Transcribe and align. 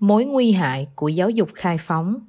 Mối 0.00 0.24
nguy 0.24 0.52
hại 0.52 0.88
của 0.94 1.08
giáo 1.08 1.30
dục 1.30 1.48
khai 1.54 1.76
phóng 1.80 2.20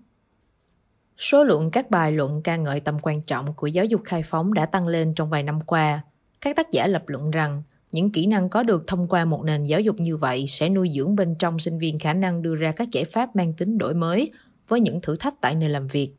Số 1.17 1.43
lượng 1.43 1.71
các 1.71 1.89
bài 1.89 2.11
luận 2.11 2.41
ca 2.41 2.55
ngợi 2.55 2.79
tầm 2.79 2.97
quan 3.01 3.21
trọng 3.21 3.53
của 3.53 3.67
giáo 3.67 3.85
dục 3.85 4.01
khai 4.05 4.23
phóng 4.23 4.53
đã 4.53 4.65
tăng 4.65 4.87
lên 4.87 5.13
trong 5.13 5.29
vài 5.29 5.43
năm 5.43 5.61
qua. 5.61 6.01
Các 6.41 6.55
tác 6.55 6.71
giả 6.71 6.87
lập 6.87 7.03
luận 7.07 7.31
rằng 7.31 7.63
những 7.91 8.11
kỹ 8.11 8.25
năng 8.25 8.49
có 8.49 8.63
được 8.63 8.87
thông 8.87 9.07
qua 9.07 9.25
một 9.25 9.43
nền 9.43 9.63
giáo 9.63 9.79
dục 9.79 9.95
như 9.99 10.17
vậy 10.17 10.47
sẽ 10.47 10.69
nuôi 10.69 10.89
dưỡng 10.95 11.15
bên 11.15 11.35
trong 11.35 11.59
sinh 11.59 11.79
viên 11.79 11.99
khả 11.99 12.13
năng 12.13 12.41
đưa 12.41 12.55
ra 12.55 12.71
các 12.71 12.91
giải 12.91 13.03
pháp 13.03 13.35
mang 13.35 13.53
tính 13.53 13.77
đổi 13.77 13.93
mới 13.93 14.31
với 14.67 14.79
những 14.79 15.01
thử 15.01 15.15
thách 15.15 15.41
tại 15.41 15.55
nơi 15.55 15.69
làm 15.69 15.87
việc. 15.87 16.15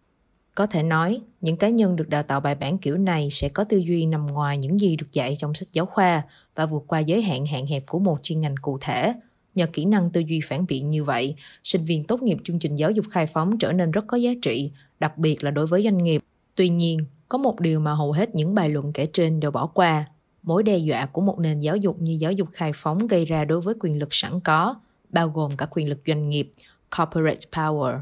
Có 0.54 0.66
thể 0.66 0.82
nói, 0.82 1.20
những 1.40 1.56
cá 1.56 1.68
nhân 1.68 1.96
được 1.96 2.08
đào 2.08 2.22
tạo 2.22 2.40
bài 2.40 2.54
bản 2.54 2.78
kiểu 2.78 2.96
này 2.96 3.28
sẽ 3.30 3.48
có 3.48 3.64
tư 3.64 3.76
duy 3.76 4.06
nằm 4.06 4.26
ngoài 4.26 4.58
những 4.58 4.80
gì 4.80 4.96
được 4.96 5.12
dạy 5.12 5.36
trong 5.38 5.54
sách 5.54 5.68
giáo 5.72 5.86
khoa 5.86 6.22
và 6.54 6.66
vượt 6.66 6.84
qua 6.86 6.98
giới 6.98 7.22
hạn 7.22 7.46
hạn 7.46 7.66
hẹp 7.66 7.82
của 7.86 7.98
một 7.98 8.18
chuyên 8.22 8.40
ngành 8.40 8.54
cụ 8.62 8.78
thể. 8.80 9.14
Nhờ 9.54 9.66
kỹ 9.72 9.84
năng 9.84 10.10
tư 10.10 10.20
duy 10.20 10.40
phản 10.44 10.66
biện 10.68 10.90
như 10.90 11.04
vậy, 11.04 11.34
sinh 11.64 11.84
viên 11.84 12.04
tốt 12.04 12.22
nghiệp 12.22 12.38
chương 12.44 12.58
trình 12.58 12.76
giáo 12.76 12.90
dục 12.90 13.06
khai 13.10 13.26
phóng 13.26 13.58
trở 13.58 13.72
nên 13.72 13.90
rất 13.90 14.04
có 14.06 14.16
giá 14.16 14.30
trị, 14.42 14.70
đặc 15.00 15.18
biệt 15.18 15.44
là 15.44 15.50
đối 15.50 15.66
với 15.66 15.84
doanh 15.84 15.98
nghiệp. 15.98 16.24
Tuy 16.54 16.68
nhiên, 16.68 16.98
có 17.28 17.38
một 17.38 17.60
điều 17.60 17.80
mà 17.80 17.94
hầu 17.94 18.12
hết 18.12 18.34
những 18.34 18.54
bài 18.54 18.68
luận 18.68 18.92
kể 18.92 19.06
trên 19.06 19.40
đều 19.40 19.50
bỏ 19.50 19.66
qua. 19.66 20.04
Mối 20.42 20.62
đe 20.62 20.76
dọa 20.76 21.06
của 21.06 21.20
một 21.20 21.38
nền 21.38 21.60
giáo 21.60 21.76
dục 21.76 21.96
như 22.00 22.12
giáo 22.20 22.32
dục 22.32 22.48
khai 22.52 22.72
phóng 22.74 23.06
gây 23.06 23.24
ra 23.24 23.44
đối 23.44 23.60
với 23.60 23.74
quyền 23.80 23.98
lực 23.98 24.08
sẵn 24.10 24.40
có, 24.40 24.74
bao 25.08 25.28
gồm 25.28 25.56
cả 25.56 25.66
quyền 25.70 25.88
lực 25.88 25.98
doanh 26.06 26.28
nghiệp, 26.28 26.50
corporate 26.98 27.40
power. 27.52 27.98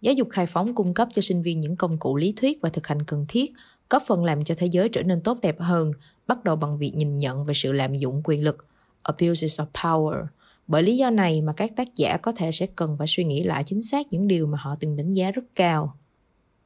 Giáo 0.00 0.14
dục 0.14 0.28
khai 0.30 0.46
phóng 0.46 0.74
cung 0.74 0.94
cấp 0.94 1.08
cho 1.12 1.22
sinh 1.22 1.42
viên 1.42 1.60
những 1.60 1.76
công 1.76 1.98
cụ 1.98 2.16
lý 2.16 2.32
thuyết 2.36 2.58
và 2.62 2.68
thực 2.68 2.86
hành 2.86 3.02
cần 3.02 3.24
thiết, 3.28 3.52
góp 3.90 4.02
phần 4.06 4.24
làm 4.24 4.44
cho 4.44 4.54
thế 4.58 4.66
giới 4.66 4.88
trở 4.88 5.02
nên 5.02 5.20
tốt 5.20 5.38
đẹp 5.42 5.60
hơn, 5.60 5.92
bắt 6.26 6.44
đầu 6.44 6.56
bằng 6.56 6.78
việc 6.78 6.94
nhìn 6.94 7.16
nhận 7.16 7.44
về 7.44 7.54
sự 7.54 7.72
lạm 7.72 7.94
dụng 7.94 8.20
quyền 8.24 8.44
lực, 8.44 8.66
abuses 9.02 9.60
of 9.60 9.66
power, 9.72 10.24
bởi 10.66 10.82
lý 10.82 10.96
do 10.96 11.10
này 11.10 11.42
mà 11.42 11.52
các 11.52 11.76
tác 11.76 11.96
giả 11.96 12.16
có 12.16 12.32
thể 12.32 12.50
sẽ 12.52 12.66
cần 12.66 12.96
phải 12.98 13.06
suy 13.06 13.24
nghĩ 13.24 13.42
lại 13.42 13.62
chính 13.66 13.82
xác 13.82 14.12
những 14.12 14.28
điều 14.28 14.46
mà 14.46 14.58
họ 14.60 14.74
từng 14.80 14.96
đánh 14.96 15.10
giá 15.10 15.30
rất 15.30 15.44
cao. 15.54 15.96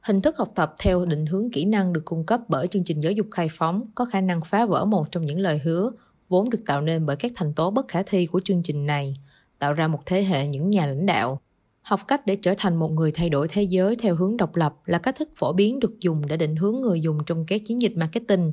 Hình 0.01 0.21
thức 0.21 0.37
học 0.37 0.51
tập 0.55 0.75
theo 0.79 1.05
định 1.05 1.25
hướng 1.25 1.51
kỹ 1.51 1.65
năng 1.65 1.93
được 1.93 2.05
cung 2.05 2.25
cấp 2.25 2.41
bởi 2.47 2.67
chương 2.67 2.83
trình 2.83 2.99
giáo 2.99 3.11
dục 3.11 3.27
khai 3.31 3.47
phóng 3.51 3.85
có 3.95 4.05
khả 4.05 4.21
năng 4.21 4.41
phá 4.45 4.65
vỡ 4.65 4.85
một 4.85 5.11
trong 5.11 5.25
những 5.25 5.39
lời 5.39 5.61
hứa 5.63 5.91
vốn 6.29 6.49
được 6.49 6.59
tạo 6.65 6.81
nên 6.81 7.05
bởi 7.05 7.15
các 7.15 7.31
thành 7.35 7.53
tố 7.53 7.71
bất 7.71 7.87
khả 7.87 8.03
thi 8.03 8.25
của 8.25 8.39
chương 8.39 8.63
trình 8.63 8.85
này, 8.85 9.13
tạo 9.59 9.73
ra 9.73 9.87
một 9.87 9.99
thế 10.05 10.23
hệ 10.23 10.47
những 10.47 10.69
nhà 10.69 10.85
lãnh 10.85 11.05
đạo. 11.05 11.41
Học 11.81 11.99
cách 12.07 12.25
để 12.25 12.35
trở 12.35 12.53
thành 12.57 12.75
một 12.75 12.91
người 12.91 13.11
thay 13.11 13.29
đổi 13.29 13.47
thế 13.47 13.63
giới 13.63 13.95
theo 13.95 14.15
hướng 14.15 14.37
độc 14.37 14.55
lập 14.55 14.75
là 14.85 14.97
cách 14.97 15.15
thức 15.15 15.29
phổ 15.35 15.53
biến 15.53 15.79
được 15.79 15.99
dùng 15.99 16.27
để 16.27 16.37
định 16.37 16.55
hướng 16.55 16.81
người 16.81 17.01
dùng 17.01 17.17
trong 17.25 17.45
các 17.47 17.61
chiến 17.65 17.81
dịch 17.81 17.97
marketing. 17.97 18.51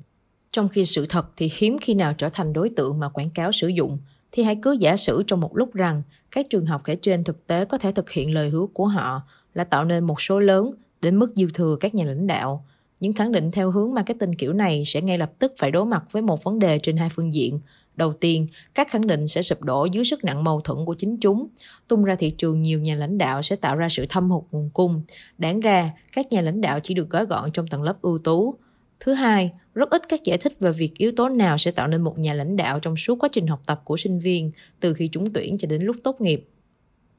Trong 0.53 0.69
khi 0.69 0.85
sự 0.85 1.07
thật 1.09 1.27
thì 1.37 1.51
hiếm 1.57 1.77
khi 1.81 1.95
nào 1.95 2.15
trở 2.15 2.29
thành 2.29 2.53
đối 2.53 2.69
tượng 2.69 2.99
mà 2.99 3.09
quảng 3.09 3.31
cáo 3.31 3.53
sử 3.53 3.69
dụng– 3.69 3.99
thì 4.33 4.43
hãy 4.43 4.57
cứ 4.63 4.73
giả 4.73 4.97
sử 4.97 5.23
trong 5.27 5.41
một 5.41 5.57
lúc 5.57 5.75
rằng 5.75 6.03
các 6.31 6.47
trường 6.51 6.67
học 6.67 6.83
kể 6.85 6.97
trên 7.03 7.25
thực 7.25 7.47
tế 7.47 7.65
có 7.65 7.79
thể 7.79 7.93
thực 7.93 8.11
hiện 8.11 8.35
lời 8.35 8.51
hứa 8.51 8.67
của 8.75 8.87
họ 8.87 9.23
là 9.55 9.65
tạo 9.65 9.85
nên 9.85 10.05
một 10.05 10.21
số 10.21 10.39
lớn 10.39 10.71
đến 11.01 11.17
mức 11.17 11.33
dư 11.35 11.47
thừa 11.55 11.77
các 11.81 11.95
nhà 11.95 12.05
lãnh 12.05 12.27
đạo. 12.27 12.65
Những 13.01 13.13
khẳng 13.13 13.33
định 13.33 13.51
theo 13.51 13.71
hướng 13.71 13.95
marketing 13.95 14.33
kiểu 14.33 14.53
này 14.53 14.83
sẽ 14.87 15.01
ngay 15.01 15.19
lập 15.19 15.33
tức 15.39 15.53
phải 15.59 15.71
đối 15.71 15.87
mặt 15.87 16.05
với 16.13 16.23
một 16.23 16.45
vấn 16.45 16.59
đề 16.59 16.79
trên 16.79 16.97
hai 16.97 17.09
phương 17.09 17.33
diện. 17.33 17.61
Đầu 17.97 18.13
tiên, 18.13 18.47
các 18.75 18.91
khẳng 18.91 19.07
định 19.07 19.27
sẽ 19.27 19.43
sụp 19.43 19.63
đổ 19.63 19.85
dưới 19.85 20.05
sức 20.05 20.25
nặng 20.25 20.45
mâu 20.45 20.61
thuẫn 20.61 20.85
của 20.87 20.95
chính 20.95 21.17
chúng. 21.17 21.47
Tung 21.89 22.05
ra 22.05 22.15
thị 22.15 22.31
trường 22.31 22.63
nhiều 22.63 22.81
nhà 22.81 22.95
lãnh 22.95 23.19
đạo 23.19 23.43
sẽ 23.43 23.57
tạo 23.57 23.77
ra 23.77 23.89
sự 23.89 24.07
thâm 24.09 24.31
hụt 24.31 24.45
nguồn 24.51 24.71
cung. 24.71 25.03
Đáng 25.39 25.61
ra, 25.61 25.91
các 26.13 26.33
nhà 26.33 26.41
lãnh 26.41 26.61
đạo 26.61 26.81
chỉ 26.83 26.95
được 26.95 27.11
gói 27.11 27.27
gọn 27.27 27.53
trong 27.53 27.67
tầng 27.67 27.83
lớp 27.83 28.03
ưu 28.03 28.19
tú. 28.19 28.55
Thứ 29.01 29.13
hai, 29.13 29.53
rất 29.75 29.91
ít 29.91 30.03
các 30.09 30.25
giải 30.25 30.39
thích 30.39 30.61
về 30.61 30.73
việc 30.73 30.99
yếu 30.99 31.13
tố 31.17 31.29
nào 31.29 31.59
sẽ 31.59 31.71
tạo 31.71 31.89
nên 31.89 32.03
một 32.03 32.19
nhà 32.19 32.33
lãnh 32.33 32.57
đạo 32.57 32.81
trong 32.81 32.97
suốt 32.97 33.19
quá 33.19 33.29
trình 33.33 33.47
học 33.47 33.61
tập 33.67 33.81
của 33.85 33.97
sinh 33.97 34.19
viên 34.19 34.51
từ 34.81 34.95
khi 34.95 35.09
trúng 35.09 35.33
tuyển 35.33 35.59
cho 35.59 35.69
đến 35.69 35.83
lúc 35.83 35.97
tốt 36.05 36.21
nghiệp. 36.21 36.49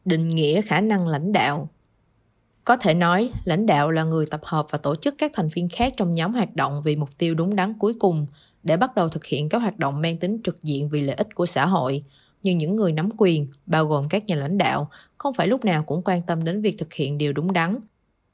Định 0.06 0.28
nghĩa 0.28 0.62
khả 0.62 0.82
năng 0.82 1.08
lãnh 1.08 1.32
đạo 1.32 1.70
có 2.68 2.78
thể 2.78 2.94
nói, 2.94 3.30
lãnh 3.44 3.66
đạo 3.66 3.92
là 3.92 4.04
người 4.04 4.26
tập 4.26 4.42
hợp 4.44 4.66
và 4.70 4.78
tổ 4.78 4.96
chức 4.96 5.16
các 5.18 5.32
thành 5.34 5.48
viên 5.48 5.70
khác 5.70 5.94
trong 5.98 6.10
nhóm 6.10 6.34
hoạt 6.34 6.56
động 6.56 6.82
vì 6.82 6.96
mục 6.96 7.10
tiêu 7.18 7.36
đúng 7.36 7.56
đắn 7.56 7.74
cuối 7.80 7.94
cùng 8.00 8.26
để 8.64 8.78
bắt 8.78 8.96
đầu 8.96 9.10
thực 9.10 9.26
hiện 9.26 9.50
các 9.50 9.58
hoạt 9.58 9.80
động 9.80 10.02
mang 10.02 10.18
tính 10.18 10.42
trực 10.44 10.64
diện 10.64 10.90
vì 10.90 11.02
lợi 11.02 11.16
ích 11.16 11.36
của 11.36 11.46
xã 11.46 11.66
hội. 11.66 12.04
Nhưng 12.44 12.58
những 12.58 12.76
người 12.76 12.92
nắm 12.92 13.10
quyền, 13.18 13.48
bao 13.66 13.86
gồm 13.86 14.10
các 14.10 14.26
nhà 14.26 14.36
lãnh 14.36 14.58
đạo, 14.58 14.90
không 15.18 15.34
phải 15.34 15.48
lúc 15.48 15.66
nào 15.66 15.84
cũng 15.84 16.02
quan 16.06 16.22
tâm 16.22 16.44
đến 16.44 16.62
việc 16.62 16.78
thực 16.78 16.94
hiện 16.94 17.18
điều 17.18 17.34
đúng 17.34 17.54
đắn. 17.54 17.80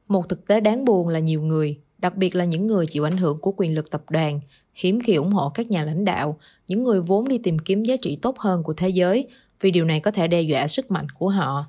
Một 0.07 0.29
thực 0.29 0.47
tế 0.47 0.59
đáng 0.59 0.85
buồn 0.85 1.07
là 1.07 1.19
nhiều 1.19 1.41
người, 1.41 1.79
đặc 2.03 2.17
biệt 2.17 2.35
là 2.35 2.45
những 2.45 2.67
người 2.67 2.85
chịu 2.85 3.07
ảnh 3.07 3.17
hưởng 3.17 3.39
của 3.39 3.53
quyền 3.57 3.75
lực 3.75 3.91
tập 3.91 4.03
đoàn, 4.09 4.39
hiếm 4.73 4.99
khi 4.99 5.15
ủng 5.15 5.31
hộ 5.31 5.49
các 5.49 5.71
nhà 5.71 5.83
lãnh 5.83 6.05
đạo, 6.05 6.39
những 6.67 6.83
người 6.83 7.01
vốn 7.01 7.27
đi 7.27 7.37
tìm 7.37 7.59
kiếm 7.59 7.81
giá 7.81 7.95
trị 8.01 8.17
tốt 8.21 8.39
hơn 8.39 8.63
của 8.63 8.73
thế 8.73 8.89
giới, 8.89 9.27
vì 9.61 9.71
điều 9.71 9.85
này 9.85 9.99
có 9.99 10.11
thể 10.11 10.27
đe 10.27 10.41
dọa 10.41 10.67
sức 10.67 10.91
mạnh 10.91 11.09
của 11.09 11.29
họ. 11.29 11.65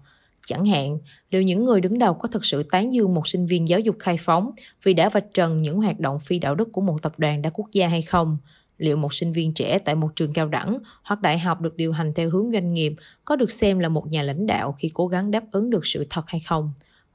Chẳng 0.46 0.66
hạn, 0.66 0.98
liệu 1.30 1.42
những 1.42 1.64
người 1.64 1.80
đứng 1.80 1.98
đầu 1.98 2.14
có 2.14 2.28
thực 2.28 2.44
sự 2.44 2.62
tán 2.62 2.92
dương 2.92 3.14
một 3.14 3.28
sinh 3.28 3.46
viên 3.46 3.68
giáo 3.68 3.80
dục 3.80 3.96
khai 3.98 4.16
phóng 4.20 4.50
vì 4.82 4.94
đã 4.94 5.08
vạch 5.08 5.34
trần 5.34 5.56
những 5.56 5.80
hoạt 5.80 6.00
động 6.00 6.18
phi 6.18 6.38
đạo 6.38 6.54
đức 6.54 6.72
của 6.72 6.80
một 6.80 7.02
tập 7.02 7.12
đoàn 7.18 7.42
đa 7.42 7.50
quốc 7.50 7.66
gia 7.72 7.88
hay 7.88 8.02
không? 8.02 8.38
Liệu 8.78 8.96
một 8.96 9.14
sinh 9.14 9.32
viên 9.32 9.54
trẻ 9.54 9.78
tại 9.78 9.94
một 9.94 10.08
trường 10.16 10.32
cao 10.32 10.48
đẳng 10.48 10.78
hoặc 11.02 11.20
đại 11.20 11.38
học 11.38 11.60
được 11.60 11.76
điều 11.76 11.92
hành 11.92 12.12
theo 12.14 12.30
hướng 12.30 12.52
doanh 12.52 12.74
nghiệp 12.74 12.94
có 13.24 13.36
được 13.36 13.50
xem 13.50 13.78
là 13.78 13.88
một 13.88 14.06
nhà 14.06 14.22
lãnh 14.22 14.46
đạo 14.46 14.74
khi 14.78 14.90
cố 14.94 15.06
gắng 15.06 15.30
đáp 15.30 15.44
ứng 15.52 15.70
được 15.70 15.86
sự 15.86 16.06
thật 16.10 16.24
hay 16.26 16.40
không? 16.40 16.72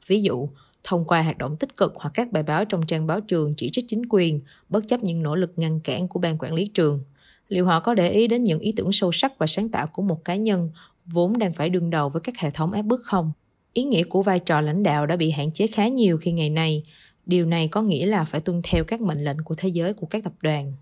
Ví 0.08 0.22
dụ, 0.22 0.50
thông 0.84 1.06
qua 1.06 1.22
hoạt 1.22 1.38
động 1.38 1.58
tích 1.58 1.78
cực 1.78 1.94
hoặc 1.96 2.12
các 2.14 2.32
bài 2.32 2.44
báo 2.44 2.66
trong 2.66 2.86
trang 2.86 3.08
báo 3.08 3.22
trường 3.22 3.54
chỉ 3.54 3.70
trích 3.70 3.86
chính 3.88 4.02
quyền, 4.10 4.40
bất 4.70 4.88
chấp 4.88 5.04
những 5.04 5.24
nỗ 5.24 5.36
lực 5.36 5.54
ngăn 5.56 5.80
cản 5.80 6.08
của 6.08 6.20
ban 6.20 6.38
quản 6.38 6.54
lý 6.54 6.68
trường. 6.68 7.04
Liệu 7.48 7.66
họ 7.66 7.80
có 7.80 7.94
để 7.94 8.10
ý 8.10 8.28
đến 8.28 8.44
những 8.44 8.60
ý 8.60 8.72
tưởng 8.72 8.92
sâu 8.92 9.12
sắc 9.12 9.38
và 9.38 9.48
sáng 9.48 9.70
tạo 9.70 9.88
của 9.88 10.02
một 10.02 10.26
cá 10.26 10.36
nhân 10.36 10.70
vốn 11.06 11.38
đang 11.38 11.54
phải 11.54 11.70
đương 11.70 11.90
đầu 11.90 12.10
với 12.10 12.22
các 12.22 12.38
hệ 12.38 12.50
thống 12.50 12.72
ép 12.72 12.86
bức 12.86 13.02
không? 13.04 13.32
Ý 13.74 13.84
nghĩa 13.84 14.04
của 14.04 14.22
vai 14.22 14.40
trò 14.40 14.62
lãnh 14.62 14.84
đạo 14.84 15.06
đã 15.06 15.16
bị 15.16 15.32
hạn 15.32 15.52
chế 15.52 15.68
khá 15.68 15.88
nhiều 15.88 16.18
khi 16.18 16.32
ngày 16.32 16.50
nay. 16.50 16.84
Điều 17.26 17.46
này 17.46 17.68
có 17.68 17.82
nghĩa 17.82 18.06
là 18.06 18.24
phải 18.24 18.40
tuân 18.40 18.62
theo 18.64 18.84
các 18.84 19.02
mệnh 19.02 19.24
lệnh 19.24 19.38
của 19.40 19.56
thế 19.58 19.70
giới 19.70 19.94
của 19.94 20.06
các 20.06 20.24
tập 20.24 20.34
đoàn. 20.42 20.74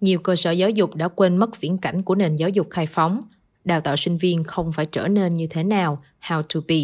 Nhiều 0.00 0.18
cơ 0.18 0.36
sở 0.36 0.50
giáo 0.50 0.70
dục 0.70 0.94
đã 0.94 1.08
quên 1.08 1.36
mất 1.36 1.60
viễn 1.60 1.78
cảnh 1.78 2.02
của 2.02 2.14
nền 2.14 2.36
giáo 2.36 2.48
dục 2.48 2.66
khai 2.70 2.86
phóng. 2.86 3.20
Đào 3.64 3.80
tạo 3.80 3.96
sinh 3.96 4.16
viên 4.16 4.44
không 4.44 4.72
phải 4.72 4.86
trở 4.86 5.08
nên 5.08 5.34
như 5.34 5.46
thế 5.46 5.62
nào, 5.62 6.02
how 6.22 6.42
to 6.42 6.60
be, 6.68 6.80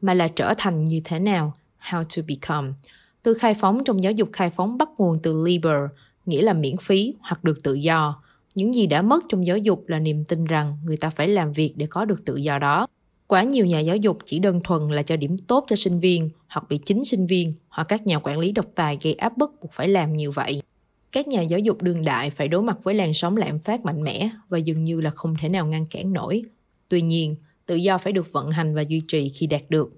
mà 0.00 0.14
là 0.14 0.28
trở 0.28 0.54
thành 0.58 0.84
như 0.84 1.00
thế 1.04 1.18
nào, 1.18 1.54
How 1.90 2.04
to 2.16 2.22
Become. 2.28 2.72
Từ 3.22 3.34
khai 3.34 3.54
phóng 3.54 3.84
trong 3.84 4.02
giáo 4.02 4.12
dục 4.12 4.28
khai 4.32 4.50
phóng 4.50 4.78
bắt 4.78 4.88
nguồn 4.98 5.18
từ 5.22 5.44
liber, 5.44 5.80
nghĩa 6.26 6.42
là 6.42 6.52
miễn 6.52 6.76
phí 6.76 7.14
hoặc 7.20 7.44
được 7.44 7.62
tự 7.62 7.74
do. 7.74 8.22
Những 8.54 8.74
gì 8.74 8.86
đã 8.86 9.02
mất 9.02 9.24
trong 9.28 9.46
giáo 9.46 9.58
dục 9.58 9.84
là 9.86 9.98
niềm 9.98 10.24
tin 10.24 10.44
rằng 10.44 10.78
người 10.84 10.96
ta 10.96 11.10
phải 11.10 11.28
làm 11.28 11.52
việc 11.52 11.72
để 11.76 11.86
có 11.86 12.04
được 12.04 12.24
tự 12.24 12.36
do 12.36 12.58
đó. 12.58 12.86
Quá 13.26 13.42
nhiều 13.42 13.66
nhà 13.66 13.80
giáo 13.80 13.96
dục 13.96 14.18
chỉ 14.24 14.38
đơn 14.38 14.60
thuần 14.64 14.90
là 14.90 15.02
cho 15.02 15.16
điểm 15.16 15.36
tốt 15.38 15.64
cho 15.68 15.76
sinh 15.76 15.98
viên 15.98 16.30
hoặc 16.48 16.64
bị 16.68 16.78
chính 16.78 17.04
sinh 17.04 17.26
viên 17.26 17.52
hoặc 17.68 17.84
các 17.84 18.06
nhà 18.06 18.18
quản 18.18 18.38
lý 18.38 18.52
độc 18.52 18.66
tài 18.74 18.98
gây 19.02 19.14
áp 19.14 19.36
bức 19.36 19.50
buộc 19.60 19.72
phải 19.72 19.88
làm 19.88 20.12
như 20.12 20.30
vậy. 20.30 20.62
Các 21.12 21.28
nhà 21.28 21.42
giáo 21.42 21.58
dục 21.58 21.82
đương 21.82 22.04
đại 22.04 22.30
phải 22.30 22.48
đối 22.48 22.62
mặt 22.62 22.78
với 22.82 22.94
làn 22.94 23.12
sóng 23.14 23.36
lạm 23.36 23.58
phát 23.58 23.84
mạnh 23.84 24.02
mẽ 24.02 24.30
và 24.48 24.58
dường 24.58 24.84
như 24.84 25.00
là 25.00 25.10
không 25.10 25.34
thể 25.40 25.48
nào 25.48 25.66
ngăn 25.66 25.86
cản 25.86 26.12
nổi. 26.12 26.42
Tuy 26.88 27.02
nhiên, 27.02 27.36
tự 27.66 27.74
do 27.74 27.98
phải 27.98 28.12
được 28.12 28.32
vận 28.32 28.50
hành 28.50 28.74
và 28.74 28.82
duy 28.82 29.02
trì 29.08 29.28
khi 29.28 29.46
đạt 29.46 29.62
được. 29.68 29.92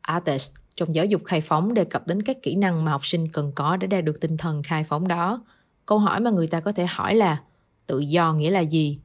Artist 0.00 0.61
trong 0.76 0.94
giáo 0.94 1.04
dục 1.04 1.22
khai 1.24 1.40
phóng 1.40 1.74
đề 1.74 1.84
cập 1.84 2.06
đến 2.06 2.22
các 2.22 2.42
kỹ 2.42 2.54
năng 2.54 2.84
mà 2.84 2.90
học 2.90 3.06
sinh 3.06 3.28
cần 3.28 3.52
có 3.54 3.76
để 3.76 3.86
đạt 3.86 4.04
được 4.04 4.20
tinh 4.20 4.36
thần 4.36 4.62
khai 4.62 4.84
phóng 4.84 5.08
đó. 5.08 5.44
Câu 5.86 5.98
hỏi 5.98 6.20
mà 6.20 6.30
người 6.30 6.46
ta 6.46 6.60
có 6.60 6.72
thể 6.72 6.86
hỏi 6.86 7.14
là 7.14 7.42
tự 7.86 7.98
do 7.98 8.32
nghĩa 8.34 8.50
là 8.50 8.60
gì? 8.60 8.98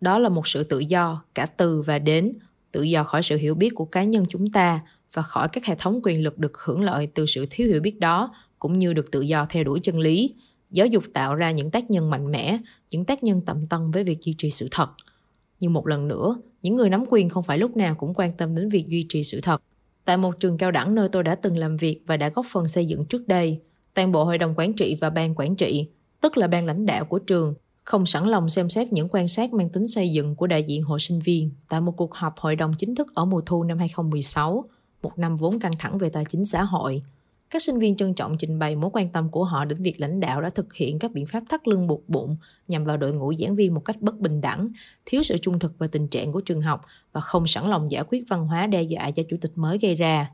Đó 0.00 0.18
là 0.18 0.28
một 0.28 0.48
sự 0.48 0.64
tự 0.64 0.78
do 0.78 1.24
cả 1.34 1.46
từ 1.46 1.82
và 1.82 1.98
đến, 1.98 2.32
tự 2.72 2.82
do 2.82 3.04
khỏi 3.04 3.22
sự 3.22 3.36
hiểu 3.36 3.54
biết 3.54 3.70
của 3.74 3.84
cá 3.84 4.04
nhân 4.04 4.24
chúng 4.28 4.52
ta 4.52 4.80
và 5.12 5.22
khỏi 5.22 5.48
các 5.48 5.64
hệ 5.66 5.74
thống 5.74 6.00
quyền 6.02 6.22
lực 6.22 6.38
được 6.38 6.58
hưởng 6.58 6.82
lợi 6.82 7.06
từ 7.06 7.26
sự 7.26 7.46
thiếu 7.50 7.68
hiểu 7.68 7.80
biết 7.80 7.98
đó 7.98 8.34
cũng 8.58 8.78
như 8.78 8.92
được 8.92 9.10
tự 9.10 9.20
do 9.20 9.46
theo 9.48 9.64
đuổi 9.64 9.80
chân 9.82 9.98
lý. 9.98 10.34
Giáo 10.70 10.86
dục 10.86 11.04
tạo 11.12 11.34
ra 11.34 11.50
những 11.50 11.70
tác 11.70 11.90
nhân 11.90 12.10
mạnh 12.10 12.30
mẽ, 12.30 12.58
những 12.90 13.04
tác 13.04 13.22
nhân 13.22 13.40
tận 13.46 13.62
tâm 13.70 13.90
với 13.90 14.04
việc 14.04 14.20
duy 14.20 14.34
trì 14.38 14.50
sự 14.50 14.68
thật. 14.70 14.90
Nhưng 15.60 15.72
một 15.72 15.86
lần 15.86 16.08
nữa, 16.08 16.36
những 16.62 16.76
người 16.76 16.90
nắm 16.90 17.04
quyền 17.08 17.28
không 17.28 17.42
phải 17.42 17.58
lúc 17.58 17.76
nào 17.76 17.94
cũng 17.94 18.14
quan 18.14 18.32
tâm 18.32 18.54
đến 18.54 18.68
việc 18.68 18.88
duy 18.88 19.06
trì 19.08 19.22
sự 19.22 19.40
thật 19.40 19.62
Tại 20.04 20.16
một 20.16 20.40
trường 20.40 20.58
cao 20.58 20.70
đẳng 20.70 20.94
nơi 20.94 21.08
tôi 21.08 21.22
đã 21.22 21.34
từng 21.34 21.58
làm 21.58 21.76
việc 21.76 22.00
và 22.06 22.16
đã 22.16 22.28
góp 22.28 22.46
phần 22.52 22.68
xây 22.68 22.86
dựng 22.86 23.04
trước 23.04 23.28
đây, 23.28 23.58
toàn 23.94 24.12
bộ 24.12 24.24
hội 24.24 24.38
đồng 24.38 24.54
quản 24.56 24.72
trị 24.72 24.96
và 25.00 25.10
ban 25.10 25.34
quản 25.34 25.56
trị, 25.56 25.88
tức 26.20 26.36
là 26.36 26.46
ban 26.46 26.66
lãnh 26.66 26.86
đạo 26.86 27.04
của 27.04 27.18
trường, 27.18 27.54
không 27.84 28.06
sẵn 28.06 28.24
lòng 28.24 28.48
xem 28.48 28.68
xét 28.68 28.92
những 28.92 29.08
quan 29.10 29.28
sát 29.28 29.52
mang 29.52 29.68
tính 29.68 29.88
xây 29.88 30.12
dựng 30.12 30.36
của 30.36 30.46
đại 30.46 30.62
diện 30.62 30.82
hội 30.82 31.00
sinh 31.00 31.18
viên 31.18 31.50
tại 31.68 31.80
một 31.80 31.92
cuộc 31.96 32.14
họp 32.14 32.38
hội 32.38 32.56
đồng 32.56 32.72
chính 32.78 32.94
thức 32.94 33.14
ở 33.14 33.24
mùa 33.24 33.40
thu 33.46 33.64
năm 33.64 33.78
2016, 33.78 34.64
một 35.02 35.18
năm 35.18 35.36
vốn 35.36 35.58
căng 35.58 35.72
thẳng 35.78 35.98
về 35.98 36.08
tài 36.08 36.24
chính 36.24 36.44
xã 36.44 36.62
hội. 36.62 37.02
Các 37.50 37.62
sinh 37.62 37.78
viên 37.78 37.96
trân 37.96 38.14
trọng 38.14 38.38
trình 38.38 38.58
bày 38.58 38.76
mối 38.76 38.90
quan 38.92 39.08
tâm 39.08 39.28
của 39.30 39.44
họ 39.44 39.64
đến 39.64 39.82
việc 39.82 40.00
lãnh 40.00 40.20
đạo 40.20 40.42
đã 40.42 40.50
thực 40.50 40.74
hiện 40.74 40.98
các 40.98 41.12
biện 41.12 41.26
pháp 41.26 41.42
thắt 41.48 41.68
lưng 41.68 41.86
buộc 41.86 42.08
bụng 42.08 42.36
nhằm 42.68 42.84
vào 42.84 42.96
đội 42.96 43.12
ngũ 43.12 43.34
giảng 43.34 43.56
viên 43.56 43.74
một 43.74 43.84
cách 43.84 44.00
bất 44.00 44.18
bình 44.18 44.40
đẳng, 44.40 44.66
thiếu 45.06 45.22
sự 45.22 45.36
trung 45.36 45.58
thực 45.58 45.78
về 45.78 45.86
tình 45.86 46.08
trạng 46.08 46.32
của 46.32 46.40
trường 46.40 46.60
học 46.60 46.86
và 47.12 47.20
không 47.20 47.46
sẵn 47.46 47.70
lòng 47.70 47.90
giải 47.90 48.04
quyết 48.08 48.24
văn 48.28 48.46
hóa 48.46 48.66
đe 48.66 48.82
dọa 48.82 49.08
do 49.08 49.22
chủ 49.30 49.36
tịch 49.40 49.50
mới 49.54 49.78
gây 49.78 49.94
ra. 49.94 50.30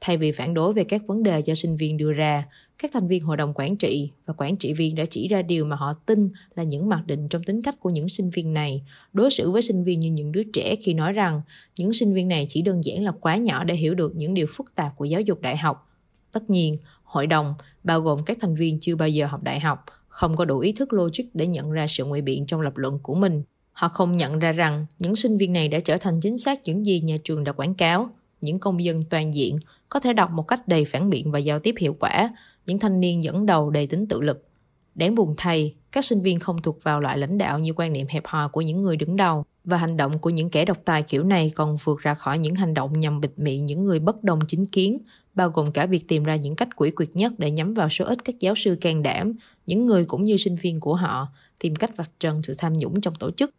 Thay 0.00 0.16
vì 0.16 0.32
phản 0.32 0.54
đối 0.54 0.72
về 0.72 0.84
các 0.84 1.02
vấn 1.06 1.22
đề 1.22 1.40
do 1.40 1.54
sinh 1.54 1.76
viên 1.76 1.96
đưa 1.96 2.12
ra, 2.12 2.44
các 2.78 2.90
thành 2.94 3.06
viên 3.06 3.24
hội 3.24 3.36
đồng 3.36 3.52
quản 3.54 3.76
trị 3.76 4.10
và 4.26 4.34
quản 4.36 4.56
trị 4.56 4.72
viên 4.72 4.94
đã 4.94 5.04
chỉ 5.10 5.28
ra 5.28 5.42
điều 5.42 5.64
mà 5.64 5.76
họ 5.76 5.92
tin 6.06 6.30
là 6.54 6.62
những 6.62 6.88
mặc 6.88 7.02
định 7.06 7.28
trong 7.28 7.42
tính 7.42 7.62
cách 7.62 7.80
của 7.80 7.90
những 7.90 8.08
sinh 8.08 8.30
viên 8.30 8.54
này, 8.54 8.82
đối 9.12 9.30
xử 9.30 9.50
với 9.50 9.62
sinh 9.62 9.84
viên 9.84 10.00
như 10.00 10.10
những 10.10 10.32
đứa 10.32 10.42
trẻ 10.52 10.76
khi 10.76 10.94
nói 10.94 11.12
rằng 11.12 11.40
những 11.78 11.92
sinh 11.92 12.14
viên 12.14 12.28
này 12.28 12.46
chỉ 12.48 12.62
đơn 12.62 12.84
giản 12.84 13.04
là 13.04 13.12
quá 13.20 13.36
nhỏ 13.36 13.64
để 13.64 13.74
hiểu 13.74 13.94
được 13.94 14.16
những 14.16 14.34
điều 14.34 14.46
phức 14.48 14.74
tạp 14.74 14.96
của 14.96 15.04
giáo 15.04 15.20
dục 15.20 15.40
đại 15.40 15.56
học. 15.56 15.88
Tất 16.32 16.50
nhiên, 16.50 16.78
hội 17.04 17.26
đồng, 17.26 17.54
bao 17.84 18.00
gồm 18.00 18.24
các 18.26 18.36
thành 18.40 18.54
viên 18.54 18.80
chưa 18.80 18.96
bao 18.96 19.08
giờ 19.08 19.26
học 19.26 19.42
đại 19.42 19.60
học, 19.60 19.84
không 20.08 20.36
có 20.36 20.44
đủ 20.44 20.58
ý 20.58 20.72
thức 20.72 20.92
logic 20.92 21.24
để 21.34 21.46
nhận 21.46 21.70
ra 21.70 21.86
sự 21.86 22.04
ngụy 22.04 22.20
biện 22.20 22.46
trong 22.46 22.60
lập 22.60 22.76
luận 22.76 22.98
của 23.02 23.14
mình. 23.14 23.42
Họ 23.72 23.88
không 23.88 24.16
nhận 24.16 24.38
ra 24.38 24.52
rằng 24.52 24.86
những 24.98 25.16
sinh 25.16 25.38
viên 25.38 25.52
này 25.52 25.68
đã 25.68 25.80
trở 25.80 25.96
thành 25.96 26.20
chính 26.20 26.38
xác 26.38 26.60
những 26.64 26.86
gì 26.86 27.00
nhà 27.00 27.16
trường 27.24 27.44
đã 27.44 27.52
quảng 27.52 27.74
cáo, 27.74 28.10
những 28.40 28.58
công 28.58 28.84
dân 28.84 29.02
toàn 29.10 29.34
diện 29.34 29.58
có 29.88 30.00
thể 30.00 30.12
đọc 30.12 30.30
một 30.30 30.48
cách 30.48 30.68
đầy 30.68 30.84
phản 30.84 31.10
biện 31.10 31.30
và 31.30 31.38
giao 31.38 31.58
tiếp 31.58 31.74
hiệu 31.78 31.96
quả, 32.00 32.30
những 32.66 32.78
thanh 32.78 33.00
niên 33.00 33.22
dẫn 33.22 33.46
đầu 33.46 33.70
đầy 33.70 33.86
tính 33.86 34.06
tự 34.06 34.20
lực. 34.20 34.48
Đáng 34.94 35.14
buồn 35.14 35.34
thay, 35.36 35.72
các 35.92 36.04
sinh 36.04 36.22
viên 36.22 36.38
không 36.38 36.62
thuộc 36.62 36.82
vào 36.82 37.00
loại 37.00 37.18
lãnh 37.18 37.38
đạo 37.38 37.58
như 37.58 37.72
quan 37.76 37.92
niệm 37.92 38.06
hẹp 38.10 38.26
hòi 38.26 38.48
của 38.48 38.60
những 38.60 38.82
người 38.82 38.96
đứng 38.96 39.16
đầu 39.16 39.44
và 39.64 39.76
hành 39.76 39.96
động 39.96 40.18
của 40.18 40.30
những 40.30 40.50
kẻ 40.50 40.64
độc 40.64 40.78
tài 40.84 41.02
kiểu 41.02 41.24
này 41.24 41.52
còn 41.54 41.76
vượt 41.84 42.00
ra 42.00 42.14
khỏi 42.14 42.38
những 42.38 42.54
hành 42.54 42.74
động 42.74 43.00
nhằm 43.00 43.20
bịt 43.20 43.30
miệng 43.36 43.66
những 43.66 43.84
người 43.84 43.98
bất 43.98 44.24
đồng 44.24 44.40
chính 44.48 44.66
kiến, 44.66 44.98
bao 45.34 45.50
gồm 45.50 45.72
cả 45.72 45.86
việc 45.86 46.08
tìm 46.08 46.24
ra 46.24 46.36
những 46.36 46.56
cách 46.56 46.68
quỷ 46.76 46.90
quyệt 46.90 47.08
nhất 47.14 47.32
để 47.38 47.50
nhắm 47.50 47.74
vào 47.74 47.88
số 47.88 48.04
ít 48.04 48.24
các 48.24 48.40
giáo 48.40 48.54
sư 48.54 48.78
can 48.80 49.02
đảm, 49.02 49.32
những 49.66 49.86
người 49.86 50.04
cũng 50.04 50.24
như 50.24 50.36
sinh 50.36 50.56
viên 50.56 50.80
của 50.80 50.94
họ, 50.94 51.28
tìm 51.58 51.74
cách 51.74 51.96
vạch 51.96 52.10
trần 52.20 52.42
sự 52.42 52.52
tham 52.58 52.72
nhũng 52.72 53.00
trong 53.00 53.14
tổ 53.14 53.30
chức. 53.30 53.50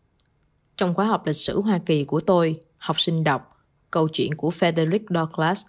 Trong 0.77 0.93
khóa 0.93 1.05
học 1.05 1.25
lịch 1.25 1.35
sử 1.35 1.61
Hoa 1.61 1.77
Kỳ 1.77 2.03
của 2.03 2.19
tôi, 2.19 2.55
học 2.77 2.99
sinh 2.99 3.23
đọc 3.23 3.53
câu 3.91 4.07
chuyện 4.07 4.35
của 4.35 4.49
Frederick 4.49 5.05
Douglass, 5.09 5.65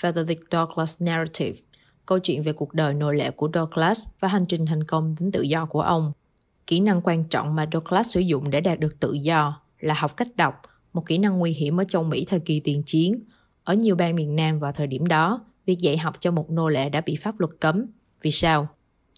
Frederick 0.00 0.42
Douglass 0.52 1.02
Narrative, 1.02 1.58
câu 2.06 2.18
chuyện 2.18 2.42
về 2.42 2.52
cuộc 2.52 2.74
đời 2.74 2.94
nội 2.94 3.16
lệ 3.16 3.30
của 3.30 3.50
Douglass 3.54 4.08
và 4.20 4.28
hành 4.28 4.46
trình 4.46 4.66
thành 4.66 4.84
công 4.84 5.14
đến 5.20 5.32
tự 5.32 5.42
do 5.42 5.66
của 5.66 5.80
ông. 5.80 6.12
Kỹ 6.66 6.80
năng 6.80 7.00
quan 7.02 7.24
trọng 7.24 7.54
mà 7.54 7.68
Douglass 7.72 8.14
sử 8.14 8.20
dụng 8.20 8.50
để 8.50 8.60
đạt 8.60 8.80
được 8.80 9.00
tự 9.00 9.12
do 9.12 9.60
là 9.80 9.94
học 9.94 10.16
cách 10.16 10.36
đọc, 10.36 10.62
một 10.92 11.06
kỹ 11.06 11.18
năng 11.18 11.38
nguy 11.38 11.52
hiểm 11.52 11.80
ở 11.80 11.84
châu 11.84 12.02
Mỹ 12.02 12.24
thời 12.28 12.40
kỳ 12.40 12.60
tiền 12.60 12.82
chiến. 12.86 13.20
Ở 13.68 13.74
nhiều 13.74 13.96
bang 13.96 14.14
miền 14.14 14.36
Nam 14.36 14.58
vào 14.58 14.72
thời 14.72 14.86
điểm 14.86 15.06
đó, 15.06 15.40
việc 15.66 15.78
dạy 15.78 15.98
học 15.98 16.20
cho 16.20 16.30
một 16.30 16.50
nô 16.50 16.68
lệ 16.68 16.88
đã 16.88 17.00
bị 17.00 17.16
pháp 17.16 17.40
luật 17.40 17.52
cấm. 17.60 17.86
Vì 18.22 18.30
sao? 18.30 18.68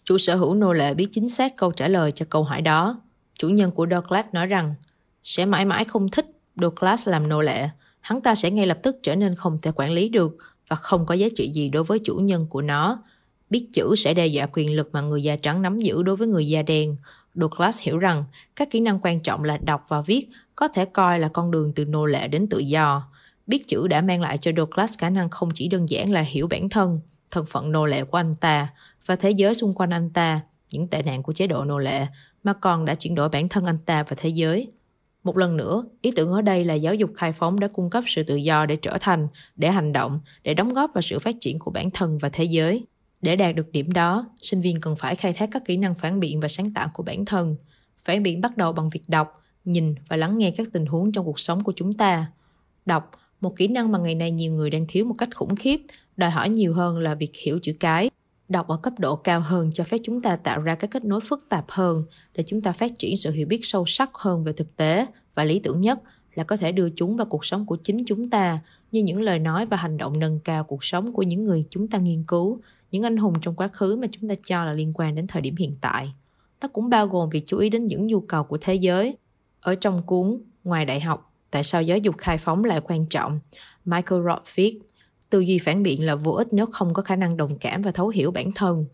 Chủ 0.03 0.17
sở 0.17 0.35
hữu 0.35 0.53
nô 0.53 0.73
lệ 0.73 0.93
biết 0.93 1.07
chính 1.11 1.29
xác 1.29 1.55
câu 1.55 1.71
trả 1.71 1.87
lời 1.87 2.11
cho 2.11 2.25
câu 2.29 2.43
hỏi 2.43 2.61
đó. 2.61 3.01
Chủ 3.39 3.49
nhân 3.49 3.71
của 3.71 3.87
Douglas 3.91 4.25
nói 4.31 4.47
rằng 4.47 4.75
sẽ 5.23 5.45
mãi 5.45 5.65
mãi 5.65 5.85
không 5.85 6.09
thích 6.09 6.25
Douglas 6.55 7.07
làm 7.07 7.29
nô 7.29 7.41
lệ. 7.41 7.69
Hắn 8.01 8.21
ta 8.21 8.35
sẽ 8.35 8.51
ngay 8.51 8.65
lập 8.65 8.79
tức 8.83 8.95
trở 9.03 9.15
nên 9.15 9.35
không 9.35 9.57
thể 9.61 9.71
quản 9.75 9.91
lý 9.91 10.09
được 10.09 10.37
và 10.67 10.75
không 10.75 11.05
có 11.05 11.13
giá 11.15 11.27
trị 11.35 11.49
gì 11.49 11.69
đối 11.69 11.83
với 11.83 11.99
chủ 11.99 12.15
nhân 12.15 12.47
của 12.49 12.61
nó. 12.61 13.03
Biết 13.49 13.67
chữ 13.73 13.93
sẽ 13.97 14.13
đe 14.13 14.27
dọa 14.27 14.47
quyền 14.53 14.75
lực 14.75 14.89
mà 14.93 15.01
người 15.01 15.23
da 15.23 15.35
trắng 15.35 15.61
nắm 15.61 15.77
giữ 15.77 16.03
đối 16.03 16.15
với 16.15 16.27
người 16.27 16.47
da 16.47 16.61
đen. 16.61 16.95
Douglas 17.35 17.83
hiểu 17.83 17.97
rằng 17.97 18.23
các 18.55 18.71
kỹ 18.71 18.79
năng 18.79 18.99
quan 19.01 19.19
trọng 19.19 19.43
là 19.43 19.57
đọc 19.57 19.85
và 19.87 20.01
viết 20.01 20.27
có 20.55 20.67
thể 20.67 20.85
coi 20.85 21.19
là 21.19 21.27
con 21.27 21.51
đường 21.51 21.73
từ 21.73 21.85
nô 21.85 22.05
lệ 22.05 22.27
đến 22.27 22.47
tự 22.47 22.59
do. 22.59 23.10
Biết 23.51 23.67
chữ 23.67 23.87
đã 23.87 24.01
mang 24.01 24.21
lại 24.21 24.37
cho 24.37 24.51
Douglas 24.57 24.97
khả 24.97 25.09
năng 25.09 25.29
không 25.29 25.49
chỉ 25.53 25.67
đơn 25.67 25.89
giản 25.89 26.11
là 26.11 26.21
hiểu 26.21 26.47
bản 26.47 26.69
thân, 26.69 26.99
thân 27.31 27.45
phận 27.45 27.71
nô 27.71 27.85
lệ 27.85 28.03
của 28.03 28.17
anh 28.17 28.35
ta 28.35 28.67
và 29.05 29.15
thế 29.15 29.31
giới 29.31 29.53
xung 29.53 29.73
quanh 29.73 29.89
anh 29.89 30.09
ta, 30.09 30.39
những 30.73 30.87
tệ 30.87 31.01
nạn 31.01 31.23
của 31.23 31.33
chế 31.33 31.47
độ 31.47 31.63
nô 31.63 31.79
lệ, 31.79 32.05
mà 32.43 32.53
còn 32.53 32.85
đã 32.85 32.95
chuyển 32.95 33.15
đổi 33.15 33.29
bản 33.29 33.49
thân 33.49 33.65
anh 33.65 33.77
ta 33.77 34.03
và 34.03 34.15
thế 34.19 34.29
giới. 34.29 34.67
Một 35.23 35.37
lần 35.37 35.57
nữa, 35.57 35.83
ý 36.01 36.11
tưởng 36.15 36.31
ở 36.31 36.41
đây 36.41 36.65
là 36.65 36.73
giáo 36.73 36.95
dục 36.95 37.11
khai 37.15 37.33
phóng 37.33 37.59
đã 37.59 37.67
cung 37.67 37.89
cấp 37.89 38.03
sự 38.07 38.23
tự 38.23 38.35
do 38.35 38.65
để 38.65 38.75
trở 38.75 38.97
thành, 39.01 39.27
để 39.55 39.71
hành 39.71 39.93
động, 39.93 40.19
để 40.43 40.53
đóng 40.53 40.73
góp 40.73 40.91
vào 40.93 41.01
sự 41.01 41.19
phát 41.19 41.35
triển 41.39 41.59
của 41.59 41.71
bản 41.71 41.91
thân 41.91 42.17
và 42.17 42.29
thế 42.29 42.43
giới. 42.43 42.85
Để 43.21 43.35
đạt 43.35 43.55
được 43.55 43.71
điểm 43.71 43.91
đó, 43.91 44.29
sinh 44.41 44.61
viên 44.61 44.81
cần 44.81 44.95
phải 44.95 45.15
khai 45.15 45.33
thác 45.33 45.49
các 45.51 45.65
kỹ 45.65 45.77
năng 45.77 45.95
phản 45.95 46.19
biện 46.19 46.39
và 46.39 46.47
sáng 46.47 46.73
tạo 46.73 46.89
của 46.93 47.03
bản 47.03 47.25
thân. 47.25 47.55
Phản 48.03 48.23
biện 48.23 48.41
bắt 48.41 48.57
đầu 48.57 48.73
bằng 48.73 48.89
việc 48.89 49.03
đọc, 49.07 49.43
nhìn 49.65 49.95
và 50.07 50.17
lắng 50.17 50.37
nghe 50.37 50.51
các 50.51 50.67
tình 50.73 50.85
huống 50.85 51.11
trong 51.11 51.25
cuộc 51.25 51.39
sống 51.39 51.63
của 51.63 51.73
chúng 51.75 51.93
ta. 51.93 52.25
Đọc, 52.85 53.11
một 53.41 53.55
kỹ 53.55 53.67
năng 53.67 53.91
mà 53.91 53.99
ngày 53.99 54.15
nay 54.15 54.31
nhiều 54.31 54.53
người 54.53 54.69
đang 54.69 54.85
thiếu 54.87 55.05
một 55.05 55.15
cách 55.17 55.35
khủng 55.35 55.55
khiếp, 55.55 55.81
đòi 56.17 56.29
hỏi 56.29 56.49
nhiều 56.49 56.73
hơn 56.73 56.97
là 56.97 57.15
việc 57.15 57.31
hiểu 57.35 57.59
chữ 57.61 57.73
cái. 57.79 58.09
Đọc 58.49 58.67
ở 58.67 58.77
cấp 58.77 58.93
độ 58.99 59.15
cao 59.15 59.39
hơn 59.39 59.71
cho 59.71 59.83
phép 59.83 59.97
chúng 60.03 60.21
ta 60.21 60.35
tạo 60.35 60.61
ra 60.61 60.75
các 60.75 60.91
kết 60.91 61.05
nối 61.05 61.21
phức 61.21 61.45
tạp 61.49 61.65
hơn 61.69 62.03
để 62.35 62.43
chúng 62.47 62.61
ta 62.61 62.71
phát 62.71 62.91
triển 62.99 63.15
sự 63.15 63.31
hiểu 63.31 63.47
biết 63.47 63.59
sâu 63.61 63.85
sắc 63.85 64.09
hơn 64.13 64.43
về 64.43 64.53
thực 64.53 64.75
tế 64.75 65.05
và 65.35 65.43
lý 65.43 65.59
tưởng 65.59 65.81
nhất 65.81 65.99
là 66.35 66.43
có 66.43 66.57
thể 66.57 66.71
đưa 66.71 66.89
chúng 66.89 67.17
vào 67.17 67.25
cuộc 67.25 67.45
sống 67.45 67.65
của 67.65 67.77
chính 67.83 67.97
chúng 68.05 68.29
ta 68.29 68.59
như 68.91 69.03
những 69.03 69.21
lời 69.21 69.39
nói 69.39 69.65
và 69.65 69.77
hành 69.77 69.97
động 69.97 70.19
nâng 70.19 70.39
cao 70.39 70.63
cuộc 70.63 70.83
sống 70.83 71.13
của 71.13 71.23
những 71.23 71.43
người 71.43 71.65
chúng 71.69 71.87
ta 71.87 71.97
nghiên 71.97 72.23
cứu, 72.23 72.61
những 72.91 73.03
anh 73.03 73.17
hùng 73.17 73.33
trong 73.41 73.55
quá 73.55 73.67
khứ 73.67 73.95
mà 73.95 74.07
chúng 74.11 74.29
ta 74.29 74.35
cho 74.45 74.65
là 74.65 74.73
liên 74.73 74.91
quan 74.95 75.15
đến 75.15 75.27
thời 75.27 75.41
điểm 75.41 75.55
hiện 75.55 75.75
tại. 75.81 76.13
Nó 76.61 76.67
cũng 76.67 76.89
bao 76.89 77.07
gồm 77.07 77.29
việc 77.29 77.43
chú 77.45 77.57
ý 77.57 77.69
đến 77.69 77.83
những 77.83 78.07
nhu 78.07 78.19
cầu 78.19 78.43
của 78.43 78.57
thế 78.61 78.75
giới. 78.75 79.15
Ở 79.61 79.75
trong 79.75 80.03
cuốn 80.03 80.41
Ngoài 80.63 80.85
đại 80.85 80.99
học, 80.99 81.30
tại 81.51 81.63
sao 81.63 81.81
giáo 81.81 81.97
dục 81.97 82.15
khai 82.17 82.37
phóng 82.37 82.63
lại 82.63 82.81
quan 82.83 83.05
trọng? 83.05 83.39
Michael 83.85 84.21
Roth 84.25 84.55
viết, 84.55 84.79
tư 85.29 85.39
duy 85.39 85.57
phản 85.57 85.83
biện 85.83 86.05
là 86.05 86.15
vô 86.15 86.31
ích 86.31 86.47
nếu 86.51 86.65
không 86.65 86.93
có 86.93 87.01
khả 87.01 87.15
năng 87.15 87.37
đồng 87.37 87.57
cảm 87.57 87.81
và 87.81 87.91
thấu 87.91 88.09
hiểu 88.09 88.31
bản 88.31 88.51
thân. 88.51 88.85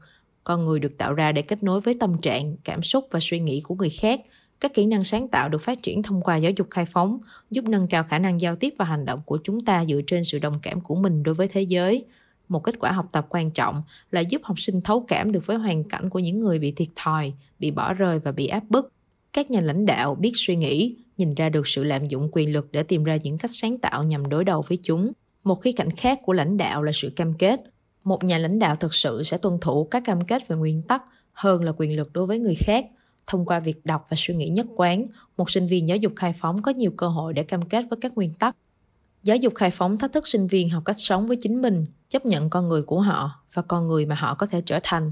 Con 0.43 0.65
người 0.65 0.79
được 0.79 0.97
tạo 0.97 1.13
ra 1.13 1.31
để 1.31 1.41
kết 1.41 1.63
nối 1.63 1.81
với 1.81 1.93
tâm 1.99 2.21
trạng, 2.21 2.55
cảm 2.63 2.83
xúc 2.83 3.07
và 3.11 3.19
suy 3.19 3.39
nghĩ 3.39 3.61
của 3.61 3.75
người 3.75 3.89
khác– 3.89 4.21
các 4.59 4.73
kỹ 4.73 4.85
năng 4.85 5.03
sáng 5.03 5.27
tạo 5.27 5.49
được 5.49 5.61
phát 5.61 5.83
triển 5.83 6.03
thông 6.03 6.21
qua 6.21 6.35
giáo 6.35 6.51
dục 6.51 6.67
khai 6.71 6.85
phóng, 6.85 7.19
giúp 7.51 7.65
nâng 7.65 7.87
cao 7.87 8.03
khả 8.03 8.19
năng 8.19 8.41
giao 8.41 8.55
tiếp 8.55 8.73
và 8.77 8.85
hành 8.85 9.05
động 9.05 9.21
của 9.25 9.39
chúng 9.43 9.59
ta 9.59 9.85
dựa 9.85 10.01
trên 10.07 10.23
sự 10.23 10.39
đồng 10.39 10.59
cảm 10.61 10.81
của 10.81 10.95
mình 10.95 11.23
đối 11.23 11.35
với 11.35 11.47
thế 11.47 11.61
giới. 11.61 12.05
Một 12.49 12.59
kết 12.59 12.79
quả 12.79 12.91
học 12.91 13.07
tập 13.11 13.25
quan 13.29 13.49
trọng 13.49 13.83
là 14.11 14.21
giúp 14.21 14.41
học 14.43 14.59
sinh 14.59 14.81
thấu 14.81 15.05
cảm 15.07 15.31
được 15.31 15.45
với 15.45 15.57
hoàn 15.57 15.83
cảnh 15.83 16.09
của 16.09 16.19
những 16.19 16.39
người 16.39 16.59
bị 16.59 16.71
thiệt 16.71 16.87
thòi, 16.95 17.33
bị 17.59 17.71
bỏ 17.71 17.93
rơi 17.93 18.19
và 18.19 18.31
bị 18.31 18.47
áp 18.47 18.63
bức. 18.69 18.93
Các 19.37 19.51
nhà 19.51 19.61
lãnh 19.61 19.85
đạo 19.85 20.15
biết 20.15 20.31
suy 20.35 20.55
nghĩ, 20.55 20.95
nhìn 21.17 21.35
ra 21.35 21.49
được 21.49 21.67
sự 21.67 21.83
lạm 21.83 22.05
dụng 22.05 22.29
quyền 22.31 22.53
lực 22.53 22.71
để 22.71 22.83
tìm 22.83 23.03
ra 23.03 23.15
những 23.15 23.37
cách 23.37 23.51
sáng 23.53 23.77
tạo 23.77 24.03
nhằm 24.03 24.29
đối 24.29 24.43
đầu 24.43 24.63
với 24.67 24.77
chúng. 24.83 25.11
Một 25.43 25.55
khía 25.55 25.71
cạnh 25.71 25.91
khác 25.91 26.19
của 26.25 26.33
lãnh 26.33 26.57
đạo 26.57 26.83
là 26.83 26.91
sự 26.91 27.09
cam 27.15 27.33
kết. 27.33 27.61
Một 28.03 28.23
nhà 28.23 28.37
lãnh 28.37 28.59
đạo 28.59 28.75
thực 28.75 28.93
sự 28.93 29.23
sẽ 29.23 29.37
tuân 29.37 29.57
thủ 29.61 29.83
các 29.83 30.03
cam 30.05 30.21
kết 30.21 30.47
về 30.47 30.55
nguyên 30.55 30.81
tắc 30.81 31.03
hơn 31.33 31.63
là 31.63 31.71
quyền 31.77 31.95
lực 31.95 32.13
đối 32.13 32.25
với 32.25 32.39
người 32.39 32.55
khác 32.55 32.85
Thông 33.27 33.45
qua 33.45 33.59
việc 33.59 33.85
đọc 33.85 34.05
và 34.09 34.15
suy 34.17 34.35
nghĩ 34.35 34.49
nhất 34.49 34.65
quán, 34.75 35.05
một 35.37 35.49
sinh 35.49 35.67
viên 35.67 35.87
giáo 35.87 35.97
dục 35.97 36.13
khai 36.15 36.33
phóng 36.33 36.61
có 36.61 36.71
nhiều 36.71 36.91
cơ 36.97 37.07
hội 37.07 37.33
để 37.33 37.43
cam 37.43 37.61
kết 37.61 37.85
với 37.89 37.97
các 38.01 38.15
nguyên 38.15 38.33
tắc. 38.33 38.55
Giáo 39.27 39.37
dục 39.37 39.55
khai 39.55 39.71
phóng 39.71 39.97
thách 39.97 40.11
thức 40.13 40.27
sinh 40.27 40.47
viên 40.47 40.69
học 40.69 40.83
cách 40.85 40.95
sống 40.99 41.27
với 41.27 41.37
chính 41.39 41.61
mình, 41.61 41.85
chấp 42.09 42.25
nhận 42.25 42.49
con 42.49 42.67
người 42.67 42.81
của 42.81 43.01
họ 43.01 43.31
và 43.53 43.61
con 43.61 43.87
người 43.87 44.05
mà 44.05 44.15
họ 44.15 44.35
có 44.35 44.45
thể 44.45 44.61
trở 44.61 44.79
thành. 44.83 45.11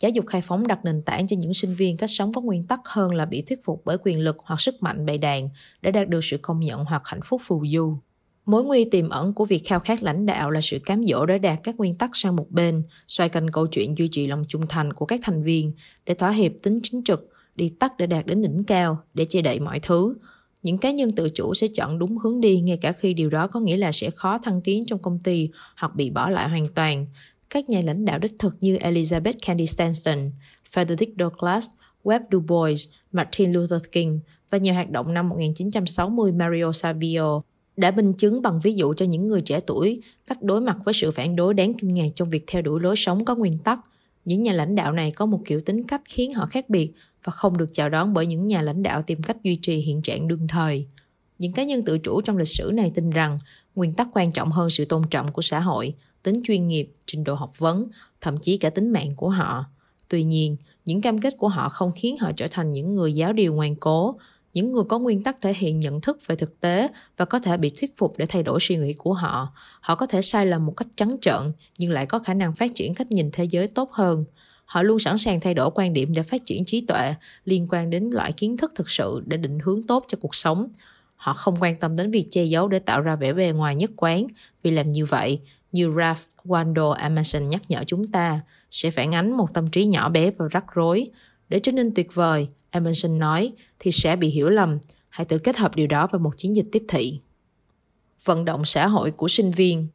Giáo 0.00 0.10
dục 0.10 0.26
khai 0.26 0.40
phóng 0.40 0.66
đặt 0.66 0.84
nền 0.84 1.02
tảng 1.02 1.26
cho 1.26 1.36
những 1.40 1.54
sinh 1.54 1.74
viên 1.74 1.96
cách 1.96 2.10
sống 2.10 2.32
có 2.32 2.40
nguyên 2.40 2.66
tắc 2.66 2.80
hơn 2.84 3.14
là 3.14 3.24
bị 3.24 3.42
thuyết 3.42 3.64
phục 3.64 3.82
bởi 3.84 3.96
quyền 4.04 4.18
lực 4.20 4.36
hoặc 4.44 4.60
sức 4.60 4.82
mạnh 4.82 5.06
bày 5.06 5.18
đàn 5.18 5.48
để 5.80 5.90
đạt 5.90 6.08
được 6.08 6.20
sự 6.22 6.38
công 6.42 6.60
nhận 6.60 6.84
hoặc 6.84 7.02
hạnh 7.04 7.20
phúc 7.24 7.40
phù 7.44 7.64
du. 7.66 7.96
Mối 8.46 8.64
nguy 8.64 8.84
tiềm 8.84 9.08
ẩn 9.08 9.32
của 9.32 9.44
việc 9.44 9.62
khao 9.64 9.80
khát 9.80 10.02
lãnh 10.02 10.26
đạo 10.26 10.50
là 10.50 10.60
sự 10.60 10.78
cám 10.84 11.04
dỗ 11.04 11.26
để 11.26 11.38
đạt 11.38 11.58
các 11.62 11.76
nguyên 11.76 11.98
tắc 11.98 12.10
sang 12.14 12.36
một 12.36 12.46
bên, 12.50 12.82
xoay 13.08 13.28
quanh 13.28 13.50
câu 13.50 13.66
chuyện 13.66 13.98
duy 13.98 14.08
trì 14.08 14.26
lòng 14.26 14.42
trung 14.48 14.66
thành 14.68 14.92
của 14.92 15.06
các 15.06 15.20
thành 15.22 15.42
viên 15.42 15.72
để 16.06 16.14
thỏa 16.14 16.30
hiệp 16.30 16.52
tính 16.62 16.80
chính 16.82 17.04
trực 17.04 17.28
đi 17.56 17.68
tắt 17.80 17.92
để 17.98 18.06
đạt 18.06 18.26
đến 18.26 18.42
đỉnh 18.42 18.64
cao, 18.64 18.98
để 19.14 19.26
che 19.28 19.42
đậy 19.42 19.60
mọi 19.60 19.80
thứ. 19.80 20.14
Những 20.64 20.78
cá 20.78 20.90
nhân 20.90 21.10
tự 21.10 21.28
chủ 21.30 21.54
sẽ 21.54 21.66
chọn 21.66 21.98
đúng 21.98 22.18
hướng 22.18 22.40
đi 22.40 22.60
ngay 22.60 22.76
cả 22.76 22.92
khi 22.92 23.14
điều 23.14 23.30
đó 23.30 23.46
có 23.46 23.60
nghĩa 23.60 23.76
là 23.76 23.92
sẽ 23.92 24.10
khó 24.10 24.38
thăng 24.38 24.60
tiến 24.60 24.86
trong 24.86 24.98
công 24.98 25.18
ty 25.18 25.48
hoặc 25.76 25.94
bị 25.94 26.10
bỏ 26.10 26.30
lại 26.30 26.48
hoàn 26.48 26.66
toàn. 26.66 27.06
Các 27.50 27.68
nhà 27.68 27.80
lãnh 27.84 28.04
đạo 28.04 28.18
đích 28.18 28.38
thực 28.38 28.56
như 28.60 28.76
Elizabeth 28.76 29.32
Cady 29.46 29.66
Stanton, 29.66 30.30
Frederick 30.74 31.12
Douglass, 31.18 31.68
Webb 32.04 32.20
Du 32.32 32.40
Bois, 32.40 32.88
Martin 33.12 33.52
Luther 33.52 33.82
King 33.92 34.20
và 34.50 34.58
nhà 34.58 34.72
hoạt 34.72 34.90
động 34.90 35.14
năm 35.14 35.28
1960 35.28 36.32
Mario 36.32 36.72
Savio 36.72 37.42
đã 37.76 37.90
minh 37.90 38.12
chứng 38.12 38.42
bằng 38.42 38.60
ví 38.62 38.74
dụ 38.74 38.94
cho 38.94 39.06
những 39.06 39.28
người 39.28 39.42
trẻ 39.42 39.60
tuổi 39.60 40.02
cách 40.26 40.42
đối 40.42 40.60
mặt 40.60 40.78
với 40.84 40.94
sự 40.94 41.10
phản 41.10 41.36
đối 41.36 41.54
đáng 41.54 41.74
kinh 41.74 41.94
ngạc 41.94 42.08
trong 42.14 42.30
việc 42.30 42.44
theo 42.46 42.62
đuổi 42.62 42.80
lối 42.80 42.96
sống 42.96 43.24
có 43.24 43.34
nguyên 43.34 43.58
tắc. 43.58 43.80
Những 44.24 44.42
nhà 44.42 44.52
lãnh 44.52 44.74
đạo 44.74 44.92
này 44.92 45.10
có 45.10 45.26
một 45.26 45.40
kiểu 45.44 45.60
tính 45.60 45.84
cách 45.84 46.02
khiến 46.04 46.34
họ 46.34 46.46
khác 46.46 46.70
biệt 46.70 46.92
và 47.24 47.30
không 47.30 47.56
được 47.56 47.68
chào 47.72 47.88
đón 47.88 48.14
bởi 48.14 48.26
những 48.26 48.46
nhà 48.46 48.62
lãnh 48.62 48.82
đạo 48.82 49.02
tìm 49.02 49.22
cách 49.22 49.42
duy 49.42 49.56
trì 49.56 49.76
hiện 49.76 50.02
trạng 50.02 50.28
đương 50.28 50.48
thời. 50.48 50.86
Những 51.38 51.52
cá 51.52 51.64
nhân 51.64 51.84
tự 51.84 51.98
chủ 51.98 52.20
trong 52.20 52.36
lịch 52.36 52.48
sử 52.48 52.70
này 52.74 52.92
tin 52.94 53.10
rằng 53.10 53.38
nguyên 53.74 53.92
tắc 53.92 54.08
quan 54.12 54.32
trọng 54.32 54.52
hơn 54.52 54.70
sự 54.70 54.84
tôn 54.84 55.02
trọng 55.10 55.32
của 55.32 55.42
xã 55.42 55.60
hội, 55.60 55.94
tính 56.22 56.40
chuyên 56.44 56.68
nghiệp, 56.68 56.92
trình 57.06 57.24
độ 57.24 57.34
học 57.34 57.58
vấn, 57.58 57.88
thậm 58.20 58.36
chí 58.36 58.56
cả 58.56 58.70
tính 58.70 58.92
mạng 58.92 59.16
của 59.16 59.28
họ. 59.28 59.64
Tuy 60.08 60.24
nhiên, 60.24 60.56
những 60.84 61.00
cam 61.00 61.20
kết 61.20 61.34
của 61.38 61.48
họ 61.48 61.68
không 61.68 61.92
khiến 61.96 62.16
họ 62.18 62.32
trở 62.36 62.46
thành 62.50 62.70
những 62.70 62.94
người 62.94 63.14
giáo 63.14 63.32
điều 63.32 63.54
ngoan 63.54 63.76
cố, 63.76 64.16
những 64.54 64.72
người 64.72 64.84
có 64.88 64.98
nguyên 64.98 65.22
tắc 65.22 65.40
thể 65.40 65.52
hiện 65.56 65.80
nhận 65.80 66.00
thức 66.00 66.18
về 66.26 66.36
thực 66.36 66.60
tế 66.60 66.88
và 67.16 67.24
có 67.24 67.38
thể 67.38 67.56
bị 67.56 67.70
thuyết 67.70 67.96
phục 67.96 68.14
để 68.18 68.26
thay 68.26 68.42
đổi 68.42 68.58
suy 68.60 68.76
nghĩ 68.76 68.92
của 68.92 69.12
họ. 69.12 69.48
Họ 69.80 69.94
có 69.94 70.06
thể 70.06 70.22
sai 70.22 70.46
lầm 70.46 70.66
một 70.66 70.72
cách 70.76 70.88
trắng 70.96 71.16
trợn 71.20 71.52
nhưng 71.78 71.90
lại 71.90 72.06
có 72.06 72.18
khả 72.18 72.34
năng 72.34 72.54
phát 72.54 72.74
triển 72.74 72.94
cách 72.94 73.10
nhìn 73.10 73.30
thế 73.32 73.44
giới 73.44 73.68
tốt 73.68 73.92
hơn. 73.92 74.24
Họ 74.64 74.82
luôn 74.82 74.98
sẵn 74.98 75.18
sàng 75.18 75.40
thay 75.40 75.54
đổi 75.54 75.70
quan 75.74 75.92
điểm 75.92 76.14
để 76.14 76.22
phát 76.22 76.46
triển 76.46 76.64
trí 76.64 76.80
tuệ 76.80 77.14
liên 77.44 77.66
quan 77.70 77.90
đến 77.90 78.10
loại 78.12 78.32
kiến 78.32 78.56
thức 78.56 78.72
thực 78.74 78.90
sự 78.90 79.22
để 79.26 79.36
định 79.36 79.58
hướng 79.64 79.82
tốt 79.82 80.04
cho 80.08 80.18
cuộc 80.20 80.34
sống. 80.34 80.68
Họ 81.16 81.32
không 81.32 81.56
quan 81.60 81.76
tâm 81.76 81.96
đến 81.96 82.10
việc 82.10 82.26
che 82.30 82.44
giấu 82.44 82.68
để 82.68 82.78
tạo 82.78 83.00
ra 83.00 83.16
vẻ 83.16 83.32
bề 83.32 83.52
ngoài 83.52 83.74
nhất 83.74 83.90
quán, 83.96 84.26
vì 84.62 84.70
làm 84.70 84.92
như 84.92 85.04
vậy, 85.04 85.40
như 85.72 85.92
Ralph 85.96 86.20
Waldo 86.44 86.92
Emerson 86.92 87.48
nhắc 87.48 87.62
nhở 87.68 87.84
chúng 87.86 88.04
ta, 88.04 88.40
sẽ 88.70 88.90
phản 88.90 89.14
ánh 89.14 89.36
một 89.36 89.54
tâm 89.54 89.70
trí 89.70 89.86
nhỏ 89.86 90.08
bé 90.08 90.30
và 90.30 90.46
rắc 90.50 90.64
rối. 90.74 91.10
Để 91.54 91.60
trở 91.60 91.72
nên 91.72 91.94
tuyệt 91.94 92.14
vời, 92.14 92.48
Emerson 92.70 93.18
nói, 93.18 93.52
thì 93.78 93.92
sẽ 93.92 94.16
bị 94.16 94.28
hiểu 94.28 94.50
lầm. 94.50 94.78
Hãy 95.08 95.24
tự 95.24 95.38
kết 95.38 95.56
hợp 95.56 95.76
điều 95.76 95.86
đó 95.86 96.06
vào 96.06 96.18
một 96.18 96.36
chiến 96.36 96.56
dịch 96.56 96.66
tiếp 96.72 96.84
thị. 96.88 97.20
Vận 98.24 98.44
động 98.44 98.64
xã 98.64 98.86
hội 98.86 99.10
của 99.10 99.28
sinh 99.28 99.50
viên 99.50 99.86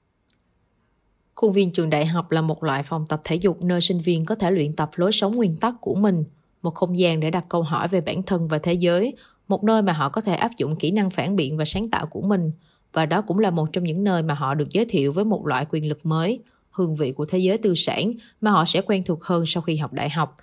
Khuôn 1.35 1.53
viên 1.53 1.71
trường 1.71 1.89
đại 1.89 2.05
học 2.05 2.31
là 2.31 2.41
một 2.41 2.63
loại 2.63 2.83
phòng 2.83 3.05
tập 3.09 3.21
thể 3.23 3.35
dục 3.35 3.63
nơi 3.63 3.81
sinh 3.81 3.97
viên 3.97 4.25
có 4.25 4.35
thể 4.35 4.51
luyện 4.51 4.73
tập 4.73 4.89
lối 4.95 5.11
sống 5.11 5.35
nguyên 5.35 5.55
tắc 5.55 5.73
của 5.81 5.95
mình, 5.95 6.23
một 6.61 6.75
không 6.75 6.97
gian 6.97 7.19
để 7.19 7.31
đặt 7.31 7.45
câu 7.49 7.63
hỏi 7.63 7.87
về 7.87 8.01
bản 8.01 8.23
thân 8.23 8.47
và 8.47 8.57
thế 8.57 8.73
giới, 8.73 9.13
một 9.47 9.63
nơi 9.63 9.81
mà 9.81 9.93
họ 9.93 10.09
có 10.09 10.21
thể 10.21 10.35
áp 10.35 10.51
dụng 10.57 10.75
kỹ 10.75 10.91
năng 10.91 11.09
phản 11.09 11.35
biện 11.35 11.57
và 11.57 11.65
sáng 11.65 11.89
tạo 11.89 12.05
của 12.05 12.21
mình. 12.21 12.51
Và 12.93 13.05
đó 13.05 13.21
cũng 13.21 13.39
là 13.39 13.49
một 13.49 13.73
trong 13.73 13.83
những 13.83 14.03
nơi 14.03 14.23
mà 14.23 14.33
họ 14.33 14.53
được 14.53 14.69
giới 14.69 14.85
thiệu 14.85 15.11
với 15.11 15.25
một 15.25 15.47
loại 15.47 15.65
quyền 15.69 15.89
lực 15.89 16.05
mới, 16.05 16.39
hương 16.69 16.95
vị 16.95 17.11
của 17.11 17.25
thế 17.25 17.39
giới 17.39 17.57
tư 17.57 17.75
sản 17.75 18.13
mà 18.41 18.51
họ 18.51 18.65
sẽ 18.65 18.81
quen 18.81 19.03
thuộc 19.03 19.23
hơn 19.23 19.45
sau 19.45 19.63
khi 19.63 19.75
học 19.77 19.93
đại 19.93 20.09
học. 20.09 20.35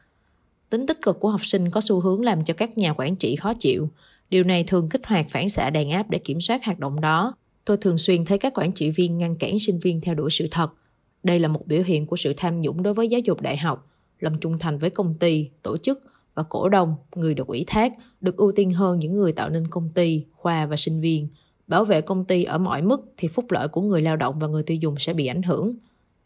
Tính 0.71 0.87
tích 0.87 1.03
cực 1.03 1.21
của 1.21 1.29
học 1.29 1.45
sinh 1.45 1.71
có 1.71 1.81
xu 1.81 2.01
hướng 2.01 2.25
làm 2.25 2.45
cho 2.45 2.55
các 2.55 2.79
nhà 2.79 2.93
quản 2.93 3.17
trị 3.17 3.37
khó 3.37 3.53
chịu. 3.53 3.89
Điều 4.31 4.45
này 4.45 4.65
thường 4.65 4.89
kích 4.89 5.07
hoạt 5.07 5.27
phản 5.31 5.49
xạ 5.49 5.71
đàn 5.71 5.91
áp 5.91 6.11
để 6.11 6.19
kiểm 6.19 6.41
soát 6.41 6.65
hoạt 6.65 6.79
động 6.79 7.01
đó. 7.01 7.35
Tôi 7.65 7.77
thường 7.77 7.99
xuyên 7.99 8.25
thấy 8.25 8.39
các 8.39 8.59
quản 8.59 8.73
trị 8.73 8.91
viên 8.91 9.19
ngăn 9.19 9.37
cản 9.37 9.59
sinh 9.59 9.79
viên 9.79 10.01
theo 10.01 10.15
đuổi 10.15 10.31
sự 10.31 10.47
thật– 10.51 10.71
đây 11.27 11.39
là 11.39 11.49
một 11.49 11.67
biểu 11.67 11.83
hiện 11.83 12.07
của 12.07 12.17
sự 12.17 12.33
tham 12.37 12.61
nhũng 12.61 12.83
đối 12.83 12.95
với 12.95 13.09
giáo 13.09 13.21
dục 13.21 13.41
đại 13.41 13.57
học, 13.57 13.87
lòng 14.21 14.39
trung 14.41 14.59
thành 14.59 14.79
với 14.79 14.91
công 14.91 15.15
ty, 15.15 15.49
tổ 15.63 15.79
chức 15.79 16.01
và 16.35 16.43
cổ 16.43 16.69
đông, 16.69 16.95
người 17.17 17.35
được 17.35 17.47
ủy 17.47 17.65
thác, 17.67 17.93
được 18.21 18.37
ưu 18.37 18.53
tiên 18.53 18.71
hơn 18.71 18.99
những 18.99 19.15
người 19.17 19.33
tạo 19.33 19.51
nên 19.51 19.69
công 19.69 19.91
ty, 19.95 20.25
khoa 20.33 20.67
và 20.67 20.77
sinh 20.77 21.01
viên. 21.01 21.29
Bảo 21.67 21.85
vệ 21.85 22.01
công 22.01 22.25
ty 22.25 22.45
ở 22.45 22.59
mọi 22.59 22.83
mức 22.83 23.01
thì 23.17 23.29
phúc 23.29 23.51
lợi 23.51 23.69
của 23.69 23.81
người 23.81 24.03
lao 24.03 24.17
động 24.17 24.39
và 24.39 24.47
người 24.47 24.63
tiêu 24.63 24.77
dùng 24.77 24.95
sẽ 24.99 25.13
bị 25.13 25.27
ảnh 25.27 25.43
hưởng. 25.43 25.77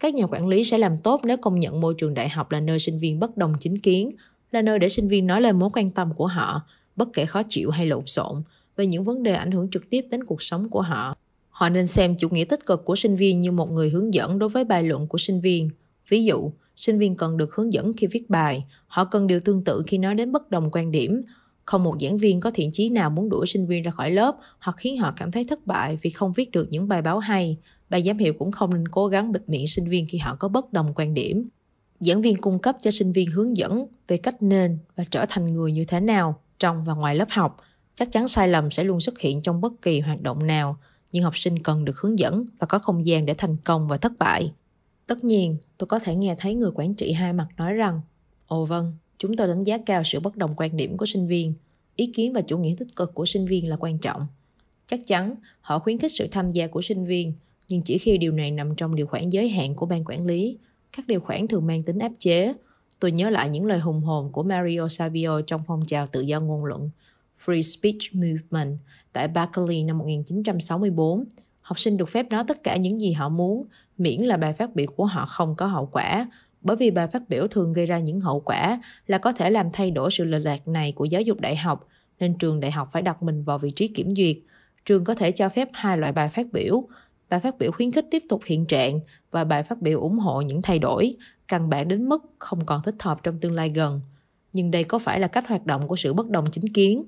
Các 0.01 0.15
nhà 0.15 0.27
quản 0.27 0.49
lý 0.49 0.65
sẽ 0.65 0.79
làm 0.79 0.99
tốt 0.99 1.21
nếu 1.25 1.37
công 1.37 1.61
nhận 1.61 1.81
môi 1.81 1.95
trường 1.99 2.15
đại 2.15 2.29
học 2.29 2.51
là 2.51 2.61
nơi 2.61 2.79
sinh 2.79 2.99
viên 2.99 3.21
bất 3.21 3.37
đồng 3.37 3.53
chính 3.61 3.79
kiến, 3.79 4.11
là 4.51 4.63
nơi 4.63 4.79
để 4.79 4.89
sinh 4.89 5.09
viên 5.09 5.27
nói 5.27 5.41
lên 5.41 5.59
mối 5.59 5.71
quan 5.73 5.89
tâm 5.89 6.15
của 6.15 6.27
họ, 6.27 6.61
bất 6.97 7.09
kể 7.13 7.27
khó 7.27 7.43
chịu 7.49 7.71
hay 7.71 7.87
lộn 7.87 8.07
xộn, 8.07 8.43
về 8.77 8.87
những 8.87 9.05
vấn 9.05 9.23
đề 9.23 9.33
ảnh 9.33 9.51
hưởng 9.51 9.71
trực 9.71 9.91
tiếp 9.91 10.07
đến 10.11 10.25
cuộc 10.25 10.43
sống 10.43 10.69
của 10.69 10.83
họ. 10.83 11.17
Họ 11.51 11.69
nên 11.69 11.87
xem 11.87 12.17
chủ 12.17 12.29
nghĩa 12.29 12.45
tích 12.45 12.67
cực 12.67 12.85
của 12.85 12.97
sinh 12.97 13.15
viên 13.15 13.41
như 13.41 13.53
một 13.53 13.71
người 13.71 13.91
hướng 13.91 14.15
dẫn 14.15 14.39
đối 14.39 14.49
với 14.49 14.65
bài 14.65 14.83
luận 14.83 15.07
của 15.07 15.19
sinh 15.19 15.41
viên. 15.41 15.71
Ví 16.09 16.25
dụ, 16.25 16.53
sinh 16.77 16.99
viên 16.99 17.17
cần 17.17 17.37
được 17.37 17.55
hướng 17.55 17.73
dẫn 17.73 17.93
khi 17.93 18.07
viết 18.07 18.31
bài, 18.31 18.65
họ 18.87 19.05
cần 19.05 19.27
điều 19.27 19.41
tương 19.41 19.65
tự 19.65 19.83
khi 19.87 19.99
nói 19.99 20.15
đến 20.15 20.33
bất 20.33 20.51
đồng 20.51 20.71
quan 20.73 20.91
điểm. 20.91 21.21
Không 21.65 21.85
một 21.85 21.97
giảng 22.01 22.19
viên 22.19 22.41
có 22.41 22.51
thiện 22.51 22.71
chí 22.73 22.89
nào 22.89 23.11
muốn 23.11 23.29
đuổi 23.29 23.47
sinh 23.47 23.67
viên 23.67 23.83
ra 23.83 23.91
khỏi 23.91 24.11
lớp 24.11 24.37
hoặc 24.59 24.77
khiến 24.77 24.99
họ 24.99 25.13
cảm 25.17 25.31
thấy 25.31 25.45
thất 25.45 25.67
bại 25.67 25.99
vì 26.03 26.11
không 26.11 26.33
viết 26.33 26.51
được 26.51 26.69
những 26.71 26.89
bài 26.89 27.03
báo 27.03 27.19
hay 27.19 27.57
ban 27.91 28.05
giám 28.05 28.19
hiệu 28.19 28.33
cũng 28.39 28.53
không 28.53 28.75
nên 28.75 28.89
cố 28.89 29.07
gắng 29.07 29.33
bịt 29.33 29.43
miệng 29.47 29.67
sinh 29.67 29.87
viên 29.87 30.07
khi 30.09 30.19
họ 30.19 30.35
có 30.35 30.49
bất 30.49 30.73
đồng 30.73 30.95
quan 30.95 31.15
điểm. 31.15 31.49
Giảng 32.01 32.23
viên 32.23 32.37
cung 32.37 32.59
cấp 32.59 32.77
cho 32.83 32.91
sinh 32.91 33.13
viên 33.13 33.31
hướng 33.31 33.57
dẫn 33.57 33.87
về 34.09 34.17
cách 34.17 34.43
nên 34.43 34.79
và 34.97 35.05
trở 35.11 35.27
thành 35.29 35.53
người 35.53 35.73
như 35.73 35.85
thế 35.85 36.01
nào 36.01 36.41
trong 36.59 36.85
và 36.85 36.95
ngoài 36.95 37.15
lớp 37.15 37.29
học. 37.31 37.57
Chắc 37.95 38.13
chắn 38.13 38.29
sai 38.29 38.49
lầm 38.49 38.71
sẽ 38.71 38.85
luôn 38.85 39.01
xuất 39.01 39.19
hiện 39.19 39.43
trong 39.43 39.61
bất 39.61 39.73
kỳ 39.83 40.01
hoạt 40.01 40.23
động 40.23 40.47
nào 40.47 40.77
nhưng 41.13 41.25
học 41.25 41.37
sinh 41.37 41.63
cần 41.63 41.85
được 41.85 41.99
hướng 41.99 42.19
dẫn 42.19 42.45
và 42.59 42.67
có 42.67 42.79
không 42.79 43.07
gian 43.07 43.27
để 43.27 43.35
thành 43.35 43.57
công 43.65 43.89
và 43.89 43.97
thất 43.97 44.13
bại. 44.19 44.53
Tất 45.07 45.25
nhiên, 45.25 45.57
tôi 45.79 45.87
có 45.87 45.99
thể 45.99 46.15
nghe 46.15 46.35
thấy 46.39 46.55
người 46.55 46.71
quản 46.75 46.95
trị 46.95 47.13
hai 47.13 47.33
mặt 47.33 47.49
nói 47.57 47.73
rằng 47.73 48.01
Ồ 48.47 48.65
vâng, 48.65 48.93
chúng 49.19 49.37
tôi 49.37 49.47
đánh 49.47 49.61
giá 49.61 49.79
cao 49.87 50.03
sự 50.05 50.21
bất 50.21 50.37
đồng 50.37 50.55
quan 50.57 50.77
điểm 50.77 50.97
của 50.97 51.07
sinh 51.07 51.27
viên. 51.27 51.55
Ý 51.97 52.13
kiến 52.15 52.33
và 52.33 52.41
chủ 52.41 52.59
nghĩa 52.59 52.75
tích 52.79 52.97
cực 52.97 53.15
của 53.15 53.25
sinh 53.25 53.47
viên 53.47 53.69
là 53.69 53.77
quan 53.81 53.99
trọng. 53.99 54.27
Chắc 54.87 55.07
chắn, 55.07 55.35
họ 55.61 55.79
khuyến 55.79 55.99
khích 55.99 56.13
sự 56.13 56.29
tham 56.31 56.51
gia 56.51 56.67
của 56.67 56.83
sinh 56.83 57.05
viên, 57.05 57.33
nhưng 57.71 57.83
chỉ 57.83 57.99
khi 57.99 58.19
điều 58.19 58.33
này 58.33 58.51
nằm 58.51 58.75
trong 58.75 58.95
điều 58.95 59.07
khoản 59.07 59.29
giới 59.29 59.49
hạn 59.49 59.75
của 59.75 59.87
ban 59.87 60.05
quản 60.05 60.27
lý. 60.27 60.59
Các 60.97 61.07
điều 61.07 61.21
khoản 61.21 61.49
thường 61.49 61.67
mang 61.67 61.83
tính 61.83 61.99
áp 61.99 62.13
chế. 62.19 62.55
Tôi 63.01 63.13
nhớ 63.13 63.31
lại 63.31 63.49
những 63.49 63.67
lời 63.67 63.79
hùng 63.79 64.03
hồn 64.03 64.33
của 64.33 64.43
Mario 64.43 64.89
Savio 64.89 65.41
trong 65.41 65.63
phong 65.67 65.87
trào 65.87 66.07
tự 66.07 66.21
do 66.21 66.41
ngôn 66.41 66.65
luận, 66.65 66.91
Free 67.45 67.61
Speech 67.61 68.15
Movement 68.15 68.79
tại 69.13 69.29
Berkeley 69.29 69.83
năm 69.83 69.99
1964. 69.99 71.25
Học 71.61 71.79
sinh 71.79 71.97
được 71.97 72.09
phép 72.09 72.27
nói 72.31 72.45
tất 72.49 72.63
cả 72.63 72.77
những 72.77 72.99
gì 72.99 73.13
họ 73.13 73.29
muốn, 73.29 73.67
miễn 73.99 74.21
là 74.21 74.37
bài 74.37 74.53
phát 74.53 74.75
biểu 74.75 74.87
của 74.97 75.05
họ 75.05 75.27
không 75.27 75.55
có 75.57 75.67
hậu 75.67 75.87
quả, 75.87 76.31
bởi 76.61 76.77
vì 76.77 76.91
bài 76.91 77.07
phát 77.07 77.29
biểu 77.29 77.47
thường 77.47 77.73
gây 77.73 77.87
ra 77.87 77.99
những 77.99 78.21
hậu 78.21 78.41
quả 78.41 78.81
là 79.07 79.19
có 79.19 79.33
thể 79.33 79.51
làm 79.51 79.67
thay 79.73 79.91
đổi 79.91 80.11
sự 80.11 80.25
lệch 80.25 80.45
lạc 80.45 80.69
này 80.69 80.93
của 80.93 81.05
giáo 81.05 81.23
dục 81.23 81.41
đại 81.41 81.57
học, 81.57 81.89
nên 82.21 82.39
trường 82.39 82.61
đại 82.61 82.71
học 82.71 82.89
phải 82.93 83.03
đặt 83.03 83.23
mình 83.23 83.45
vào 83.45 83.59
vị 83.59 83.71
trí 83.71 83.89
kiểm 83.89 84.11
duyệt. 84.11 84.37
Trường 84.85 85.05
có 85.05 85.15
thể 85.15 85.31
cho 85.31 85.49
phép 85.49 85.69
hai 85.73 85.99
loại 85.99 86.13
bài 86.13 86.29
phát 86.29 86.47
biểu, 86.53 86.85
bài 87.31 87.41
phát 87.41 87.59
biểu 87.59 87.73
khuyến 87.73 87.93
khích 87.93 88.07
tiếp 88.11 88.23
tục 88.29 88.43
hiện 88.47 88.67
trạng 88.67 89.01
và 89.31 89.45
bài 89.45 89.63
phát 89.63 89.83
biểu 89.83 90.01
ủng 90.01 90.19
hộ 90.19 90.41
những 90.41 90.63
thay 90.63 90.79
đổi, 90.79 91.17
căn 91.49 91.71
bản 91.71 91.89
đến 91.89 92.09
mức 92.09 92.23
không 92.39 92.67
còn 92.67 92.83
thích 92.83 92.97
hợp 93.01 93.21
trong 93.23 93.39
tương 93.39 93.53
lai 93.53 93.69
gần. 93.69 94.01
Nhưng 94.53 94.71
đây 94.71 94.85
có 94.85 94.99
phải 94.99 95.21
là 95.21 95.27
cách 95.27 95.49
hoạt 95.49 95.67
động 95.67 95.89
của 95.89 95.97
sự 95.97 96.13
bất 96.13 96.31
đồng 96.31 96.45
chính 96.51 96.69
kiến? 96.69 97.05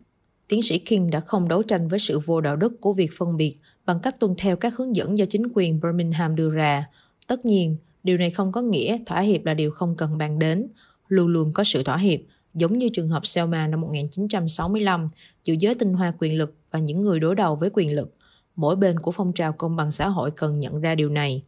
tiến 0.53 0.63
sĩ 0.63 0.79
King 0.79 1.11
đã 1.11 1.21
không 1.21 1.49
đấu 1.49 1.63
tranh 1.63 1.89
với 1.89 1.99
sự 1.99 2.19
vô 2.19 2.41
đạo 2.41 2.57
đức 2.57 2.81
của 2.81 2.93
việc 2.93 3.11
phân 3.19 3.37
biệt 3.37 3.57
bằng 3.87 4.01
cách 4.03 4.21
tuân 4.21 4.35
theo 4.39 4.57
các 4.57 4.77
hướng 4.77 4.97
dẫn 4.97 5.19
do 5.19 5.25
chính 5.25 5.43
quyền 5.55 5.81
Birmingham 5.81 6.37
đưa 6.37 6.51
ra. 6.51 6.87
Tất 7.27 7.45
nhiên, 7.45 7.77
điều 8.03 8.19
này 8.19 8.31
không 8.31 8.53
có 8.53 8.61
nghĩa 8.63 8.99
thỏa 9.07 9.21
hiệp 9.21 9.45
là 9.45 9.55
điều 9.55 9.71
không 9.71 9.97
cần 9.97 10.19
bàn 10.19 10.39
đến. 10.39 10.67
Luôn 11.09 11.29
luôn 11.29 11.53
có 11.53 11.65
sự 11.65 11.83
thỏa 11.83 11.97
hiệp, 11.97 12.21
giống 12.55 12.79
như 12.79 12.89
trường 12.89 13.09
hợp 13.09 13.27
Selma 13.27 13.67
năm 13.67 13.81
1965, 13.81 15.07
giữa 15.45 15.55
giới 15.59 15.75
tinh 15.75 15.93
hoa 15.93 16.13
quyền 16.19 16.39
lực 16.39 16.55
và 16.71 16.79
những 16.79 17.03
người 17.03 17.21
đối 17.21 17.35
đầu 17.35 17.57
với 17.57 17.71
quyền 17.73 17.97
lực. 17.97 18.13
Mỗi 18.57 18.77
bên 18.77 19.01
của 19.01 19.11
phong 19.11 19.33
trào 19.33 19.53
công 19.53 19.77
bằng 19.77 19.91
xã 19.91 20.09
hội 20.09 20.31
cần 20.31 20.61
nhận 20.61 20.81
ra 20.81 20.95
điều 20.95 21.09
này. 21.09 21.45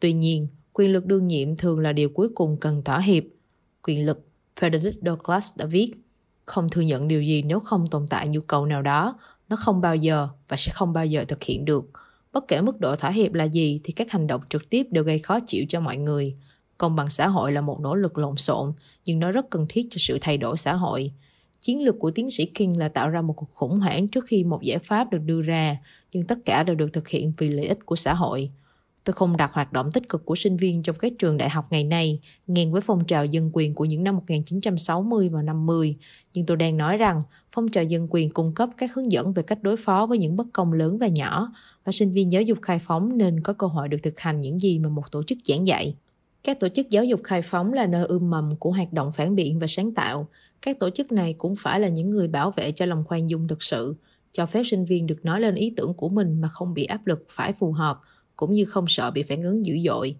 Tuy 0.00 0.12
nhiên, 0.12 0.48
quyền 0.72 0.92
lực 0.92 1.06
đương 1.06 1.26
nhiệm 1.26 1.56
thường 1.56 1.78
là 1.78 1.92
điều 1.92 2.08
cuối 2.08 2.28
cùng 2.34 2.56
cần 2.60 2.82
thỏa 2.84 2.98
hiệp. 2.98 3.24
Quyền 3.82 4.06
lực, 4.06 4.26
Frederick 4.56 4.98
Douglass 5.02 5.58
đã 5.58 5.66
viết, 5.66 5.92
không 6.46 6.68
thừa 6.68 6.80
nhận 6.80 7.08
điều 7.08 7.22
gì 7.22 7.42
nếu 7.42 7.60
không 7.60 7.86
tồn 7.86 8.06
tại 8.10 8.28
nhu 8.28 8.40
cầu 8.40 8.66
nào 8.66 8.82
đó 8.82 9.18
nó 9.48 9.56
không 9.56 9.80
bao 9.80 9.96
giờ 9.96 10.28
và 10.48 10.56
sẽ 10.56 10.72
không 10.72 10.92
bao 10.92 11.06
giờ 11.06 11.24
thực 11.28 11.42
hiện 11.42 11.64
được 11.64 11.90
bất 12.32 12.48
kể 12.48 12.60
mức 12.60 12.80
độ 12.80 12.96
thỏa 12.96 13.10
hiệp 13.10 13.32
là 13.32 13.44
gì 13.44 13.80
thì 13.84 13.92
các 13.92 14.10
hành 14.10 14.26
động 14.26 14.40
trực 14.48 14.70
tiếp 14.70 14.86
đều 14.90 15.04
gây 15.04 15.18
khó 15.18 15.38
chịu 15.46 15.64
cho 15.68 15.80
mọi 15.80 15.96
người 15.96 16.36
công 16.78 16.96
bằng 16.96 17.10
xã 17.10 17.28
hội 17.28 17.52
là 17.52 17.60
một 17.60 17.80
nỗ 17.80 17.94
lực 17.94 18.18
lộn 18.18 18.36
xộn 18.36 18.72
nhưng 19.04 19.18
nó 19.18 19.30
rất 19.30 19.50
cần 19.50 19.66
thiết 19.68 19.86
cho 19.90 19.96
sự 19.98 20.18
thay 20.20 20.36
đổi 20.36 20.56
xã 20.56 20.74
hội 20.74 21.12
chiến 21.64 21.84
lược 21.84 21.98
của 21.98 22.10
tiến 22.10 22.30
sĩ 22.30 22.46
king 22.46 22.78
là 22.78 22.88
tạo 22.88 23.10
ra 23.10 23.22
một 23.22 23.32
cuộc 23.32 23.54
khủng 23.54 23.80
hoảng 23.80 24.08
trước 24.08 24.24
khi 24.24 24.44
một 24.44 24.62
giải 24.62 24.78
pháp 24.78 25.12
được 25.12 25.22
đưa 25.26 25.42
ra 25.42 25.76
nhưng 26.12 26.22
tất 26.22 26.38
cả 26.44 26.62
đều 26.62 26.76
được 26.76 26.92
thực 26.92 27.08
hiện 27.08 27.32
vì 27.38 27.48
lợi 27.48 27.66
ích 27.66 27.86
của 27.86 27.96
xã 27.96 28.14
hội 28.14 28.50
Tôi 29.04 29.14
không 29.14 29.36
đặt 29.36 29.52
hoạt 29.52 29.72
động 29.72 29.90
tích 29.92 30.08
cực 30.08 30.24
của 30.24 30.34
sinh 30.34 30.56
viên 30.56 30.82
trong 30.82 30.96
các 30.98 31.12
trường 31.18 31.36
đại 31.36 31.50
học 31.50 31.66
ngày 31.70 31.84
nay 31.84 32.20
ngang 32.46 32.72
với 32.72 32.80
phong 32.80 33.04
trào 33.04 33.26
dân 33.26 33.50
quyền 33.52 33.74
của 33.74 33.84
những 33.84 34.04
năm 34.04 34.16
1960 34.16 35.28
và 35.28 35.42
50, 35.42 35.96
nhưng 36.34 36.46
tôi 36.46 36.56
đang 36.56 36.76
nói 36.76 36.96
rằng 36.96 37.22
phong 37.50 37.68
trào 37.68 37.84
dân 37.84 38.06
quyền 38.10 38.30
cung 38.30 38.54
cấp 38.54 38.68
các 38.76 38.94
hướng 38.94 39.12
dẫn 39.12 39.32
về 39.32 39.42
cách 39.42 39.62
đối 39.62 39.76
phó 39.76 40.06
với 40.06 40.18
những 40.18 40.36
bất 40.36 40.46
công 40.52 40.72
lớn 40.72 40.98
và 40.98 41.06
nhỏ, 41.06 41.52
và 41.84 41.92
sinh 41.92 42.12
viên 42.12 42.32
giáo 42.32 42.42
dục 42.42 42.58
khai 42.62 42.78
phóng 42.78 43.18
nên 43.18 43.40
có 43.40 43.52
cơ 43.52 43.66
hội 43.66 43.88
được 43.88 43.98
thực 44.02 44.20
hành 44.20 44.40
những 44.40 44.58
gì 44.58 44.78
mà 44.78 44.88
một 44.88 45.10
tổ 45.10 45.22
chức 45.22 45.38
giảng 45.44 45.66
dạy. 45.66 45.94
Các 46.44 46.60
tổ 46.60 46.68
chức 46.68 46.90
giáo 46.90 47.04
dục 47.04 47.20
khai 47.24 47.42
phóng 47.42 47.72
là 47.72 47.86
nơi 47.86 48.06
ươm 48.06 48.30
mầm 48.30 48.56
của 48.56 48.72
hoạt 48.72 48.92
động 48.92 49.12
phản 49.12 49.34
biện 49.34 49.58
và 49.58 49.66
sáng 49.66 49.94
tạo. 49.94 50.28
Các 50.62 50.78
tổ 50.80 50.90
chức 50.90 51.12
này 51.12 51.32
cũng 51.32 51.54
phải 51.56 51.80
là 51.80 51.88
những 51.88 52.10
người 52.10 52.28
bảo 52.28 52.50
vệ 52.50 52.72
cho 52.72 52.86
lòng 52.86 53.04
khoan 53.04 53.30
dung 53.30 53.48
thực 53.48 53.62
sự, 53.62 53.94
cho 54.32 54.46
phép 54.46 54.62
sinh 54.64 54.84
viên 54.84 55.06
được 55.06 55.24
nói 55.24 55.40
lên 55.40 55.54
ý 55.54 55.72
tưởng 55.76 55.94
của 55.94 56.08
mình 56.08 56.40
mà 56.40 56.48
không 56.48 56.74
bị 56.74 56.84
áp 56.84 57.06
lực 57.06 57.24
phải 57.28 57.52
phù 57.52 57.72
hợp, 57.72 58.00
cũng 58.36 58.52
như 58.52 58.64
không 58.64 58.84
sợ 58.88 59.10
bị 59.10 59.22
phản 59.22 59.42
ứng 59.42 59.66
dữ 59.66 59.74
dội. 59.86 60.16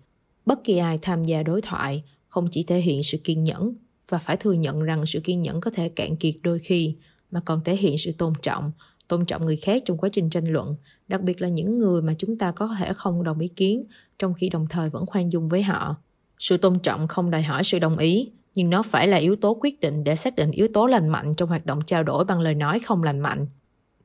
Bất 0.47 0.64
kỳ 0.64 0.78
ai 0.78 0.99
tham 1.02 1.23
gia 1.23 1.43
đối 1.43 1.62
thoại 1.62 2.02
không 2.28 2.49
chỉ 2.50 2.62
thể 2.62 2.81
hiện 2.81 3.02
sự 3.02 3.19
kiên 3.25 3.45
nhẫn 3.45 3.75
và 4.09 4.19
phải 4.19 4.37
thừa 4.37 4.52
nhận 4.52 4.83
rằng 4.83 5.07
sự 5.07 5.21
kiên 5.25 5.43
nhẫn 5.43 5.61
có 5.61 5.71
thể 5.71 5.88
cạn 5.88 6.16
kiệt 6.16 6.35
đôi 6.43 6.59
khi 6.59 6.97
mà 7.31 7.40
còn 7.40 7.64
thể 7.64 7.76
hiện 7.76 7.99
sự 7.99 8.12
tôn 8.12 8.33
trọng, 8.43 8.73
tôn 9.09 9.26
trọng 9.26 9.47
người 9.47 9.57
khác 9.57 9.83
trong 9.85 9.99
quá 9.99 10.09
trình 10.12 10.31
tranh 10.31 10.52
luận, 10.52 10.76
đặc 11.09 11.23
biệt 11.23 11.43
là 11.43 11.49
những 11.49 11.78
người 11.78 12.02
mà 12.02 12.14
chúng 12.19 12.37
ta 12.37 12.52
có 12.52 12.76
thể 12.78 12.93
không 12.93 13.23
đồng 13.23 13.38
ý 13.38 13.49
kiến 13.49 13.85
trong 14.19 14.35
khi 14.35 14.49
đồng 14.49 14.66
thời 14.71 14.90
vẫn 14.90 15.07
khoan 15.07 15.31
dung 15.31 15.49
với 15.49 15.62
họ. 15.62 15.97
Sự 16.38 16.56
tôn 16.56 16.78
trọng 16.78 17.08
không 17.08 17.30
đòi 17.30 17.42
hỏi 17.42 17.64
sự 17.64 17.78
đồng 17.78 17.98
ý, 17.98 18.30
nhưng 18.54 18.70
nó 18.70 18.82
phải 18.82 19.08
là 19.08 19.16
yếu 19.16 19.36
tố 19.36 19.58
quyết 19.60 19.80
định 19.80 20.04
để 20.04 20.16
xác 20.16 20.36
định 20.36 20.50
yếu 20.50 20.68
tố 20.74 20.86
lành 20.86 21.08
mạnh 21.08 21.34
trong 21.34 21.48
hoạt 21.48 21.66
động 21.66 21.80
trao 21.86 22.02
đổi 22.02 22.24
bằng 22.24 22.40
lời 22.40 22.54
nói 22.54 22.78
không 22.78 23.02
lành 23.02 23.20
mạnh. 23.20 23.46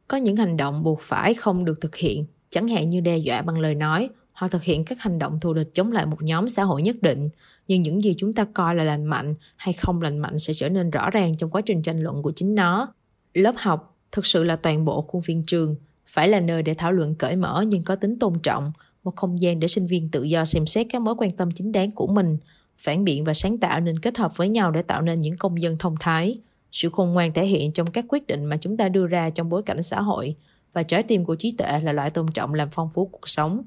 Có 0.07 0.17
những 0.17 0.35
hành 0.35 0.57
động 0.57 0.83
buộc 0.83 1.01
phải 1.01 1.33
không 1.33 1.65
được 1.65 1.81
thực 1.81 1.95
hiện 1.95 2.25
chẳng 2.49 2.67
hạn 2.67 2.89
như 2.89 3.01
đe 3.01 3.17
dọa 3.17 3.41
bằng 3.41 3.59
lời 3.59 3.75
nói 3.75 4.09
hoặc 4.33 4.51
thực 4.51 4.63
hiện 4.63 4.85
các 4.85 5.01
hành 5.01 5.19
động 5.19 5.39
thù 5.39 5.53
địch 5.53 5.69
chống 5.73 5.91
lại 5.91 6.05
một 6.05 6.21
nhóm 6.21 6.47
xã 6.47 6.63
hội 6.63 6.81
nhất 6.81 6.95
định 7.01 7.29
nhưng 7.67 7.81
những 7.81 8.01
gì 8.01 8.13
chúng 8.17 8.33
ta 8.33 8.45
coi 8.53 8.75
là 8.75 8.83
lành 8.83 9.05
mạnh 9.05 9.35
hay 9.57 9.73
không 9.73 10.01
lành 10.01 10.17
mạnh 10.17 10.39
sẽ 10.39 10.53
trở 10.53 10.69
nên 10.69 10.89
rõ 10.89 11.09
ràng 11.09 11.37
trong 11.37 11.49
quá 11.49 11.61
trình 11.61 11.81
tranh 11.81 11.99
luận 11.99 12.21
của 12.21 12.31
chính 12.35 12.55
nó 12.55 12.93
lớp 13.33 13.55
học 13.57 13.97
thực 14.11 14.25
sự 14.25 14.43
là 14.43 14.55
toàn 14.55 14.85
bộ 14.85 15.01
khuôn 15.01 15.21
viên 15.21 15.43
trường 15.43 15.75
phải 16.05 16.27
là 16.27 16.39
nơi 16.39 16.63
để 16.63 16.73
thảo 16.73 16.91
luận 16.91 17.15
cởi 17.15 17.35
mở 17.35 17.63
nhưng 17.67 17.83
có 17.83 17.95
tính 17.95 18.19
tôn 18.19 18.39
trọng 18.39 18.71
một 19.09 19.15
không 19.15 19.41
gian 19.41 19.59
để 19.59 19.67
sinh 19.67 19.87
viên 19.87 20.09
tự 20.09 20.23
do 20.23 20.45
xem 20.45 20.65
xét 20.65 20.87
các 20.89 21.01
mối 21.01 21.15
quan 21.17 21.31
tâm 21.31 21.51
chính 21.51 21.71
đáng 21.71 21.91
của 21.91 22.07
mình 22.07 22.37
phản 22.77 23.03
biện 23.03 23.23
và 23.23 23.33
sáng 23.33 23.57
tạo 23.57 23.79
nên 23.79 23.99
kết 23.99 24.17
hợp 24.17 24.37
với 24.37 24.49
nhau 24.49 24.71
để 24.71 24.81
tạo 24.81 25.01
nên 25.01 25.19
những 25.19 25.37
công 25.37 25.61
dân 25.61 25.77
thông 25.77 25.95
thái 25.99 26.37
sự 26.71 26.89
khôn 26.89 27.09
ngoan 27.09 27.33
thể 27.33 27.45
hiện 27.45 27.71
trong 27.71 27.91
các 27.91 28.05
quyết 28.07 28.27
định 28.27 28.45
mà 28.45 28.57
chúng 28.57 28.77
ta 28.77 28.89
đưa 28.89 29.07
ra 29.07 29.29
trong 29.29 29.49
bối 29.49 29.63
cảnh 29.63 29.83
xã 29.83 30.01
hội 30.01 30.35
và 30.73 30.83
trái 30.83 31.03
tim 31.03 31.25
của 31.25 31.35
trí 31.35 31.51
tuệ 31.57 31.79
là 31.79 31.93
loại 31.93 32.09
tôn 32.09 32.27
trọng 32.27 32.53
làm 32.53 32.69
phong 32.71 32.89
phú 32.89 33.05
cuộc 33.05 33.29
sống. 33.29 33.63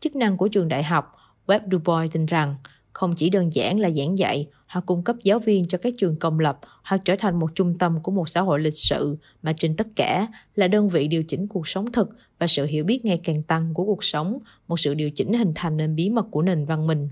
Chức 0.00 0.16
năng 0.16 0.36
của 0.36 0.48
trường 0.48 0.68
đại 0.68 0.82
học, 0.82 1.12
Web 1.46 1.60
Du 1.72 1.78
Bois 1.84 2.12
tin 2.12 2.26
rằng 2.26 2.56
không 2.92 3.12
chỉ 3.16 3.30
đơn 3.30 3.54
giản 3.54 3.80
là 3.80 3.90
giảng 3.90 4.18
dạy 4.18 4.48
hoặc 4.66 4.86
cung 4.86 5.02
cấp 5.02 5.16
giáo 5.24 5.38
viên 5.38 5.64
cho 5.64 5.78
các 5.78 5.94
trường 5.98 6.16
công 6.16 6.38
lập 6.38 6.58
hoặc 6.84 7.00
trở 7.04 7.14
thành 7.18 7.38
một 7.38 7.54
trung 7.54 7.74
tâm 7.78 8.02
của 8.02 8.12
một 8.12 8.28
xã 8.28 8.40
hội 8.40 8.60
lịch 8.60 8.76
sự 8.76 9.16
mà 9.42 9.52
trên 9.52 9.76
tất 9.76 9.86
cả 9.96 10.26
là 10.54 10.68
đơn 10.68 10.88
vị 10.88 11.08
điều 11.08 11.22
chỉnh 11.22 11.48
cuộc 11.48 11.68
sống 11.68 11.92
thực 11.92 12.08
và 12.38 12.46
sự 12.46 12.66
hiểu 12.66 12.84
biết 12.84 13.04
ngày 13.04 13.20
càng 13.24 13.42
tăng 13.42 13.74
của 13.74 13.84
cuộc 13.84 14.04
sống, 14.04 14.38
một 14.68 14.80
sự 14.80 14.94
điều 14.94 15.10
chỉnh 15.10 15.32
hình 15.32 15.52
thành 15.54 15.76
nên 15.76 15.96
bí 15.96 16.10
mật 16.10 16.26
của 16.30 16.42
nền 16.42 16.64
văn 16.64 16.86
minh. 16.86 17.08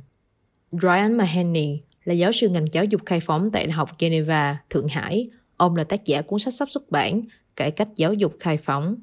Brian 0.72 1.16
Mahoney 1.16 1.80
là 2.04 2.14
giáo 2.14 2.32
sư 2.32 2.48
ngành 2.48 2.66
giáo 2.72 2.84
dục 2.84 3.00
khai 3.06 3.20
phóng 3.20 3.50
tại 3.50 3.66
Đại 3.66 3.72
học 3.72 3.90
Geneva, 3.98 4.58
Thượng 4.70 4.88
Hải. 4.88 5.30
Ông 5.56 5.76
là 5.76 5.84
tác 5.84 6.04
giả 6.04 6.22
cuốn 6.22 6.38
sách 6.38 6.54
sắp 6.54 6.70
xuất 6.70 6.90
bản 6.90 7.22
Cải 7.58 7.70
cách 7.70 7.88
giáo 7.96 8.14
dục 8.14 8.36
khai 8.40 8.56
phóng 8.56 8.96